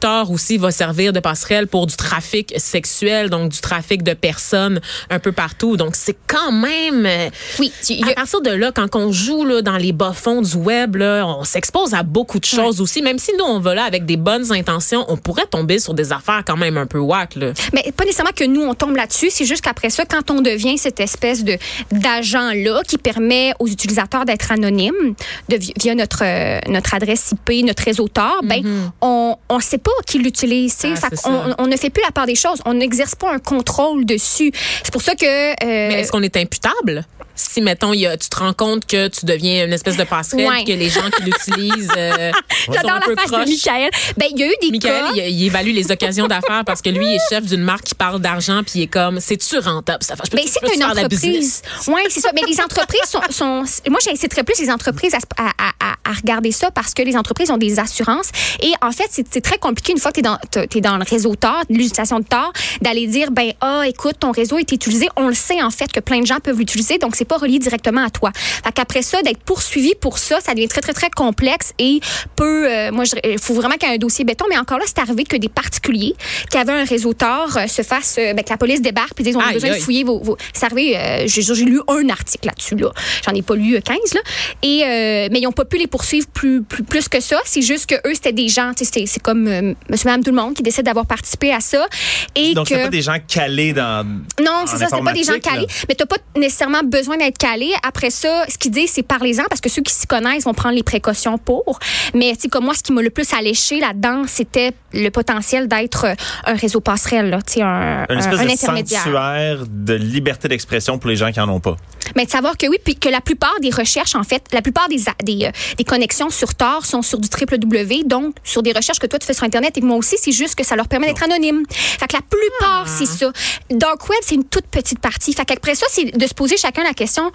Tor 0.00 0.30
aussi 0.30 0.58
va 0.58 0.70
servir 0.70 1.12
de 1.12 1.20
passerelle 1.20 1.66
pour 1.66 1.86
du 1.86 1.96
trafic 1.96 2.54
sexuel, 2.58 3.30
donc 3.30 3.50
du 3.52 3.60
trafic 3.60 4.02
de 4.02 4.14
personnes 4.14 4.80
un 5.10 5.18
peu 5.18 5.32
partout. 5.32 5.76
Donc 5.76 5.94
c'est 5.94 6.16
quand 6.26 6.52
même 6.52 7.06
euh, 7.06 7.28
Oui, 7.58 7.72
a- 8.04 8.10
à 8.10 8.14
partir 8.14 8.40
de 8.40 8.50
là, 8.50 8.72
quand 8.74 8.94
on 8.96 9.12
joue 9.12 9.44
là, 9.44 9.62
dans 9.62 9.76
les 9.76 9.92
bas-fonds 9.92 10.42
du 10.42 10.56
web, 10.56 10.96
là, 10.96 11.24
on 11.26 11.44
s'expose 11.44 11.94
à 11.94 12.02
beaucoup 12.02 12.38
de 12.40 12.44
choses 12.44 12.80
aussi. 12.80 13.02
Même 13.02 13.18
si 13.18 13.32
nous, 13.38 13.44
on 13.44 13.60
va 13.60 13.74
là 13.74 13.84
avec 13.84 14.04
des 14.06 14.16
bonnes 14.16 14.52
intentions, 14.52 15.04
on 15.08 15.16
pourrait 15.16 15.46
tomber 15.46 15.78
sur 15.78 15.94
des 15.94 16.12
affaires 16.12 16.42
quand 16.46 16.56
même 16.56 16.76
un 16.76 16.86
peu 16.86 16.98
whack. 16.98 17.36
Là. 17.36 17.52
Mais 17.72 17.92
pas 17.96 18.04
nécessairement 18.04 18.32
que 18.34 18.44
nous, 18.44 18.62
on 18.62 18.74
tombe 18.74 18.96
là-dessus. 18.96 19.28
C'est 19.30 19.44
juste 19.44 19.62
qu'après 19.62 19.90
ça, 19.90 20.04
quand 20.04 20.30
on 20.30 20.40
devient 20.40 20.78
cette 20.78 21.00
espèce 21.00 21.44
de 21.44 21.56
d'agent-là 21.92 22.82
qui 22.86 22.98
permet 22.98 23.52
aux 23.58 23.66
utilisateurs 23.66 24.24
d'être 24.24 24.52
anonymes 24.52 25.14
de, 25.48 25.58
via 25.80 25.94
notre, 25.94 26.22
euh, 26.24 26.58
notre 26.68 26.94
adresse 26.94 27.32
IP, 27.32 27.64
notre 27.64 27.84
réseau 27.84 28.08
Tor, 28.08 28.40
ben, 28.44 28.62
on 29.00 29.36
ne 29.50 29.60
sait 29.60 29.78
pas 29.78 29.90
qui 30.06 30.18
l'utilise. 30.18 30.76
Ah, 30.84 31.08
ça. 31.12 31.54
on, 31.58 31.66
ne 31.66 31.76
fait 31.76 31.90
plus 31.90 32.02
la 32.02 32.12
part 32.12 32.26
des 32.26 32.34
choses. 32.34 32.60
On 32.64 32.74
n'exerce 32.74 33.14
pas 33.14 33.32
un 33.32 33.38
contrôle 33.38 34.04
dessus. 34.04 34.52
C'est 34.82 34.92
pour 34.92 35.02
ça 35.02 35.14
que... 35.14 35.24
euh, 35.24 35.54
Mais 35.62 36.00
est-ce 36.00 36.12
qu'on 36.12 36.22
est 36.22 36.36
imputable? 36.36 37.04
Si, 37.36 37.60
mettons, 37.60 37.92
il 37.92 38.00
y 38.00 38.06
a, 38.06 38.16
tu 38.16 38.28
te 38.28 38.36
rends 38.36 38.52
compte 38.54 38.86
que 38.86 39.08
tu 39.08 39.26
deviens 39.26 39.66
une 39.66 39.72
espèce 39.72 39.96
de 39.96 40.04
passerelle, 40.04 40.46
Ouais. 40.46 40.64
que 40.64 40.72
les 40.72 40.88
gens 40.88 41.08
qui 41.16 41.22
l'utilisent 41.24 41.90
euh, 41.96 42.32
J'adore 42.72 42.92
un 42.92 43.00
peu 43.00 43.14
la 43.14 43.22
face 43.22 43.30
croches. 43.30 43.44
de 43.44 43.50
Michael. 43.50 43.90
Ben, 44.16 44.26
il 44.30 44.38
y 44.38 44.42
a 44.42 44.46
eu 44.46 44.54
des 44.62 44.70
Michael, 44.70 45.02
cas... 45.04 45.10
il, 45.14 45.28
il 45.40 45.44
évalue 45.46 45.72
les 45.74 45.90
occasions 45.92 46.26
d'affaires 46.26 46.62
parce 46.64 46.82
que 46.82 46.88
lui, 46.90 47.04
il 47.06 47.14
est 47.16 47.20
chef 47.30 47.44
d'une 47.44 47.62
marque 47.62 47.84
qui 47.84 47.94
parle 47.94 48.20
d'argent, 48.20 48.62
puis 48.64 48.80
il 48.80 48.82
est 48.82 48.86
comme, 48.86 49.20
c'est-tu 49.20 49.58
rentable, 49.58 49.98
cette 50.02 50.12
affaire? 50.12 50.26
Je 50.26 50.30
peux- 50.30 50.36
Ben, 50.38 50.44
c'est 50.46 50.74
une 50.74 50.80
faire 50.80 50.90
entreprise. 50.90 51.62
Oui, 51.88 52.00
c'est 52.08 52.20
ça. 52.20 52.30
Mais 52.34 52.42
les 52.48 52.60
entreprises 52.60 53.08
sont, 53.08 53.20
sont 53.30 53.64
moi, 53.90 53.98
j'inciterais 54.04 54.42
plus 54.44 54.58
les 54.60 54.70
entreprises 54.70 55.14
à, 55.14 55.20
se- 55.20 55.26
à, 55.36 55.48
à- 55.58 55.72
à- 55.92 56.10
à 56.10 56.12
regarder 56.14 56.52
ça 56.52 56.70
parce 56.70 56.94
que 56.94 57.02
les 57.02 57.16
entreprises 57.16 57.50
ont 57.50 57.56
des 57.58 57.78
assurances. 57.78 58.28
Et 58.62 58.72
en 58.82 58.92
fait, 58.92 59.06
c'est 59.10 59.26
c'est 59.30 59.40
très 59.40 59.58
compliqué 59.58 59.92
une 59.92 59.98
fois 59.98 60.12
que 60.12 60.20
tu 60.20 60.78
es 60.78 60.80
dans, 60.80 60.96
le 60.96 61.04
réseau 61.04 61.34
Tor, 61.34 61.62
l'utilisation 61.68 62.20
de 62.20 62.24
Tor, 62.24 62.52
d'aller 62.80 63.06
dire, 63.06 63.30
ben, 63.32 63.52
ah, 63.60 63.82
écoute, 63.86 64.16
ton 64.20 64.30
réseau 64.30 64.56
est 64.58 64.70
utilisé. 64.72 65.08
On 65.16 65.28
le 65.28 65.34
sait, 65.34 65.62
en 65.62 65.70
fait, 65.70 65.90
que 65.92 66.00
plein 66.00 66.20
de 66.20 66.26
gens 66.26 66.38
peuvent 66.40 66.58
l'utiliser. 66.58 66.96
Donc, 66.98 67.16
c'est 67.16 67.25
pas 67.26 67.36
relié 67.36 67.58
directement 67.58 68.04
à 68.04 68.10
toi. 68.10 68.30
Fait 68.34 68.72
qu'après 68.72 69.02
ça, 69.02 69.20
d'être 69.22 69.40
poursuivi 69.42 69.94
pour 70.00 70.18
ça, 70.18 70.40
ça 70.40 70.54
devient 70.54 70.68
très, 70.68 70.80
très, 70.80 70.92
très 70.92 71.10
complexe 71.10 71.72
et 71.78 72.00
peut, 72.36 72.70
euh, 72.70 72.90
moi, 72.92 73.04
il 73.24 73.38
faut 73.38 73.54
vraiment 73.54 73.74
qu'il 73.74 73.88
y 73.88 73.92
ait 73.92 73.96
un 73.96 73.98
dossier 73.98 74.24
béton. 74.24 74.46
Mais 74.48 74.58
encore 74.58 74.78
là, 74.78 74.84
c'est 74.86 74.98
arrivé 75.00 75.24
que 75.24 75.36
des 75.36 75.48
particuliers 75.48 76.14
qui 76.50 76.58
avaient 76.58 76.72
un 76.72 76.84
réseau 76.84 77.12
tort 77.12 77.56
euh, 77.56 77.66
se 77.66 77.82
fassent, 77.82 78.16
euh, 78.18 78.32
ben, 78.34 78.42
que 78.44 78.50
la 78.50 78.56
police 78.56 78.80
débarque 78.82 79.14
puis 79.14 79.24
disent, 79.24 79.36
on 79.36 79.40
a 79.40 79.46
Aïe, 79.48 79.54
besoin 79.54 79.70
aïe. 79.70 79.78
de 79.78 79.82
fouiller 79.84 80.04
vos, 80.04 80.18
vos... 80.20 80.36
C'est 80.52 80.64
arrivé, 80.66 81.24
j'ai 81.26 81.42
lu 81.64 81.80
un 81.88 82.08
article 82.08 82.46
là-dessus, 82.46 82.76
là. 82.76 82.90
J'en 83.26 83.32
ai 83.32 83.42
pas 83.42 83.54
lu 83.56 83.76
euh, 83.76 83.80
15, 83.80 83.96
là. 84.14 84.20
Et, 84.62 85.28
mais 85.30 85.40
ils 85.40 85.46
ont 85.46 85.52
pas 85.52 85.64
pu 85.64 85.76
les 85.78 85.86
poursuivre 85.86 86.26
plus, 86.28 86.62
plus, 86.62 86.82
plus 86.82 87.08
que 87.08 87.20
ça. 87.20 87.38
C'est 87.44 87.62
juste 87.62 87.86
que 87.86 87.94
eux, 88.08 88.14
c'était 88.14 88.32
des 88.32 88.48
gens, 88.48 88.72
tu 88.76 88.84
c'est- 88.84 89.06
comme 89.22 89.46
euh, 89.48 89.74
monsieur, 89.90 90.08
madame, 90.08 90.22
tout 90.24 90.30
le 90.30 90.36
monde 90.36 90.54
qui 90.54 90.62
décide 90.62 90.84
d'avoir 90.84 91.06
participé 91.06 91.52
à 91.52 91.60
ça. 91.60 91.86
Et 92.34 92.54
Donc, 92.54 92.68
que... 92.68 92.74
c'est 92.74 92.82
pas 92.82 92.88
des 92.88 93.02
gens 93.02 93.16
calés 93.26 93.72
dans. 93.72 94.04
Non, 94.40 94.64
c'est 94.66 94.76
ça, 94.78 94.86
c'est 94.90 95.02
pas 95.04 95.12
des 95.12 95.24
gens 95.24 95.38
calés, 95.38 95.62
là. 95.62 95.84
mais 95.88 95.94
t'as 95.94 96.06
pas 96.06 96.16
nécessairement 96.36 96.82
besoin 96.84 97.15
d'être 97.18 97.38
calé. 97.38 97.72
Après 97.86 98.10
ça, 98.10 98.44
ce 98.48 98.58
qu'ils 98.58 98.70
disent, 98.70 98.90
c'est 98.92 99.02
parlez-en 99.02 99.44
parce 99.48 99.60
que 99.60 99.68
ceux 99.68 99.82
qui 99.82 99.92
s'y 99.92 100.06
connaissent 100.06 100.44
vont 100.44 100.54
prendre 100.54 100.74
les 100.74 100.82
précautions 100.82 101.38
pour. 101.38 101.78
Mais 102.14 102.32
tu 102.34 102.42
sais, 102.42 102.48
comme 102.48 102.64
moi, 102.64 102.74
ce 102.74 102.82
qui 102.82 102.92
m'a 102.92 103.02
le 103.02 103.10
plus 103.10 103.32
alléché 103.32 103.80
là-dedans, 103.80 104.24
c'était 104.26 104.72
le 104.92 105.08
potentiel 105.10 105.68
d'être 105.68 106.06
euh, 106.06 106.14
un 106.44 106.54
réseau 106.54 106.80
passerelle, 106.80 107.30
là, 107.30 107.38
tu 107.42 107.54
sais, 107.54 107.62
un, 107.62 108.04
Une 108.08 108.16
un- 108.16 108.18
espèce 108.18 108.40
un 108.40 108.44
de 108.44 108.50
intermédiaire. 108.50 109.02
sanctuaire 109.02 109.64
de 109.68 109.94
liberté 109.94 110.48
d'expression 110.48 110.98
pour 110.98 111.10
les 111.10 111.16
gens 111.16 111.30
qui 111.32 111.40
en 111.40 111.48
ont 111.48 111.60
pas. 111.60 111.76
Mais 112.14 112.24
de 112.24 112.30
savoir 112.30 112.56
que 112.56 112.66
oui, 112.68 112.76
puis 112.82 112.94
que 112.94 113.08
la 113.08 113.20
plupart 113.20 113.54
des 113.60 113.70
recherches, 113.70 114.14
en 114.14 114.22
fait, 114.22 114.44
la 114.52 114.62
plupart 114.62 114.88
des, 114.88 115.00
des, 115.24 115.46
euh, 115.46 115.50
des 115.76 115.84
connexions 115.84 116.30
sur 116.30 116.54
Tor 116.54 116.86
sont 116.86 117.02
sur 117.02 117.18
du 117.18 117.28
www, 117.28 118.04
donc 118.04 118.36
sur 118.44 118.62
des 118.62 118.72
recherches 118.72 118.98
que 118.98 119.06
toi 119.06 119.18
tu 119.18 119.26
fais 119.26 119.34
sur 119.34 119.44
Internet 119.44 119.76
et 119.76 119.80
que 119.80 119.86
moi 119.86 119.96
aussi, 119.96 120.16
c'est 120.18 120.32
juste 120.32 120.54
que 120.54 120.64
ça 120.64 120.76
leur 120.76 120.88
permet 120.88 121.08
d'être 121.08 121.22
anonyme. 121.24 121.62
Fait 121.70 122.06
que 122.06 122.14
la 122.16 122.22
plupart, 122.22 122.86
c'est 122.88 123.06
ça. 123.06 123.30
Dark 123.70 124.08
Web, 124.08 124.18
c'est 124.22 124.34
une 124.36 124.44
toute 124.44 124.66
petite 124.66 125.00
partie. 125.00 125.32
Fait 125.32 125.44
qu'après 125.44 125.74
ça, 125.74 125.86
c'est 125.90 126.16
de 126.16 126.26
se 126.26 126.34
poser 126.34 126.56
chacun 126.56 126.84
la 126.84 126.94
question 126.94 127.05
question. 127.06 127.30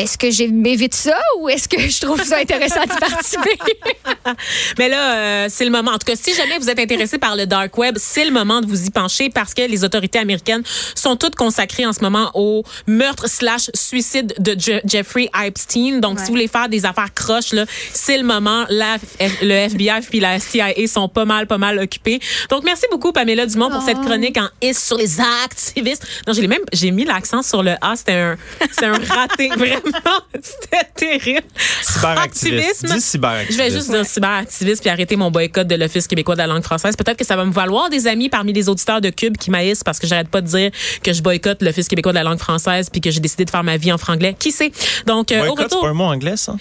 Est-ce 0.00 0.16
que 0.16 0.30
j'ai 0.30 0.48
m'évite 0.48 0.94
ça 0.94 1.18
ou 1.38 1.48
est-ce 1.48 1.68
que 1.68 1.78
je 1.80 2.00
trouve 2.00 2.22
ça 2.22 2.38
intéressant 2.38 2.80
d'y 2.82 2.96
participer? 2.98 3.58
Mais 4.78 4.88
là, 4.88 5.14
euh, 5.14 5.46
c'est 5.50 5.64
le 5.64 5.70
moment. 5.70 5.90
En 5.92 5.98
tout 5.98 6.06
cas, 6.06 6.16
si 6.16 6.34
jamais 6.34 6.58
vous 6.58 6.70
êtes 6.70 6.78
intéressé 6.78 7.18
par 7.18 7.36
le 7.36 7.46
dark 7.46 7.76
web, 7.76 7.96
c'est 7.98 8.24
le 8.24 8.30
moment 8.30 8.60
de 8.60 8.66
vous 8.66 8.86
y 8.86 8.90
pencher 8.90 9.28
parce 9.30 9.52
que 9.54 9.62
les 9.62 9.84
autorités 9.84 10.18
américaines 10.18 10.62
sont 10.94 11.16
toutes 11.16 11.34
consacrées 11.34 11.84
en 11.86 11.92
ce 11.92 12.00
moment 12.00 12.30
au 12.34 12.64
meurtre 12.86 13.28
slash 13.28 13.70
suicide 13.74 14.34
de 14.38 14.56
Je- 14.58 14.80
Jeffrey 14.86 15.28
Epstein. 15.44 15.98
Donc, 16.00 16.16
Ouais. 16.18 16.24
si 16.24 16.26
vous 16.30 16.34
voulez 16.36 16.48
faire 16.48 16.68
des 16.68 16.84
affaires 16.86 17.12
croches, 17.14 17.52
là, 17.52 17.64
c'est 17.92 18.16
le 18.16 18.24
moment. 18.24 18.64
La, 18.70 18.96
le 19.42 19.52
FBI 19.68 20.00
puis 20.08 20.20
la 20.20 20.38
CIA 20.40 20.72
sont 20.86 21.08
pas 21.08 21.24
mal, 21.24 21.46
pas 21.46 21.58
mal 21.58 21.78
occupés. 21.78 22.20
Donc, 22.48 22.64
merci 22.64 22.86
beaucoup, 22.90 23.12
Pamela 23.12 23.44
Dumont, 23.46 23.70
pour 23.70 23.82
cette 23.82 23.98
Oh. 24.00 24.04
chronique 24.06 24.38
en 24.38 24.48
is 24.62 24.74
sur 24.74 24.96
les 24.96 25.20
activistes. 25.44 26.06
Non, 26.26 26.32
j'ai 26.32 26.46
même, 26.46 26.62
j'ai 26.72 26.90
mis 26.90 27.04
l'accent 27.04 27.42
sur 27.42 27.62
le 27.62 27.72
A. 27.80 27.94
C'était 27.96 28.12
un, 28.12 28.36
un 28.82 28.92
raté. 29.08 29.48
Vraiment, 29.56 29.80
c'était 30.42 30.88
terrible. 30.94 31.46
Cyberactiviste. 31.82 32.84
Activisme. 32.84 32.94
Dis 32.94 33.00
cyberactiviste. 33.00 33.58
Je 33.58 33.64
vais 33.64 33.70
juste 33.70 33.90
dire 33.90 34.06
cyberactiviste 34.06 34.80
puis 34.80 34.90
arrêter 34.90 35.16
mon 35.16 35.30
boycott 35.30 35.66
de 35.66 35.74
l'Office 35.74 36.06
québécois 36.06 36.34
de 36.34 36.40
la 36.40 36.46
langue 36.46 36.62
française. 36.62 36.96
Peut-être 36.96 37.16
que 37.16 37.24
ça 37.26 37.36
va 37.36 37.44
me 37.44 37.52
valoir 37.52 37.90
des 37.90 38.06
amis 38.06 38.28
parmi 38.28 38.52
les 38.52 38.68
auditeurs 38.68 39.00
de 39.00 39.10
Cube 39.10 39.36
qui 39.36 39.50
maïssent 39.50 39.84
parce 39.84 39.98
que 39.98 40.06
j'arrête 40.06 40.28
pas 40.28 40.40
de 40.40 40.46
dire 40.46 40.70
que 41.02 41.12
je 41.12 41.22
boycotte 41.22 41.62
l'Office 41.62 41.88
québécois 41.88 42.12
de 42.12 42.18
la 42.18 42.24
langue 42.24 42.38
française 42.38 42.88
puis 42.90 43.00
que 43.00 43.10
j'ai 43.10 43.20
décidé 43.20 43.44
de 43.44 43.50
faire 43.50 43.64
ma 43.64 43.76
vie 43.76 43.92
en 43.92 43.98
franglais. 43.98 44.34
Qui 44.38 44.52
sait? 44.52 44.72
Donc, 45.06 45.32
euh, 45.32 45.48
au 45.48 45.56
c'est 45.56 45.64
retour. 45.64 45.80
pas 45.82 45.88
un 45.88 45.94
mot 45.94 46.04
anglais, 46.04 46.36
ça? 46.36 46.54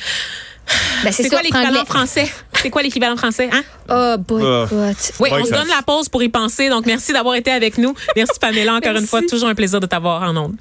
Ben, 1.04 1.12
C'est 1.12 1.30
quoi 1.30 1.42
l'équivalent 1.42 1.86
français? 1.86 2.32
C'est 2.62 2.70
quoi 2.70 2.82
l'équivalent 2.84 3.16
français? 3.16 3.50
Hein? 3.52 3.64
Oh, 3.90 4.16
boycott. 4.20 5.12
Oui, 5.20 5.30
on 5.32 5.46
se 5.46 5.52
donne 5.52 5.68
la 5.68 5.82
pause 5.82 6.10
pour 6.10 6.22
y 6.22 6.30
penser. 6.30 6.70
Donc, 6.70 6.86
merci 6.86 7.14
d'avoir 7.14 7.36
été 7.36 7.52
avec 7.52 7.78
nous. 7.78 7.96
Merci, 8.16 8.40
Pamela, 8.40 8.76
encore 8.76 8.96
une 8.96 9.08
fois. 9.08 9.22
Toujours 9.22 9.50
un 9.50 9.56
plaisir 9.56 9.80
de 9.80 9.86
t'avoir 9.86 10.22
en 10.24 10.36
ondes. 10.38 10.56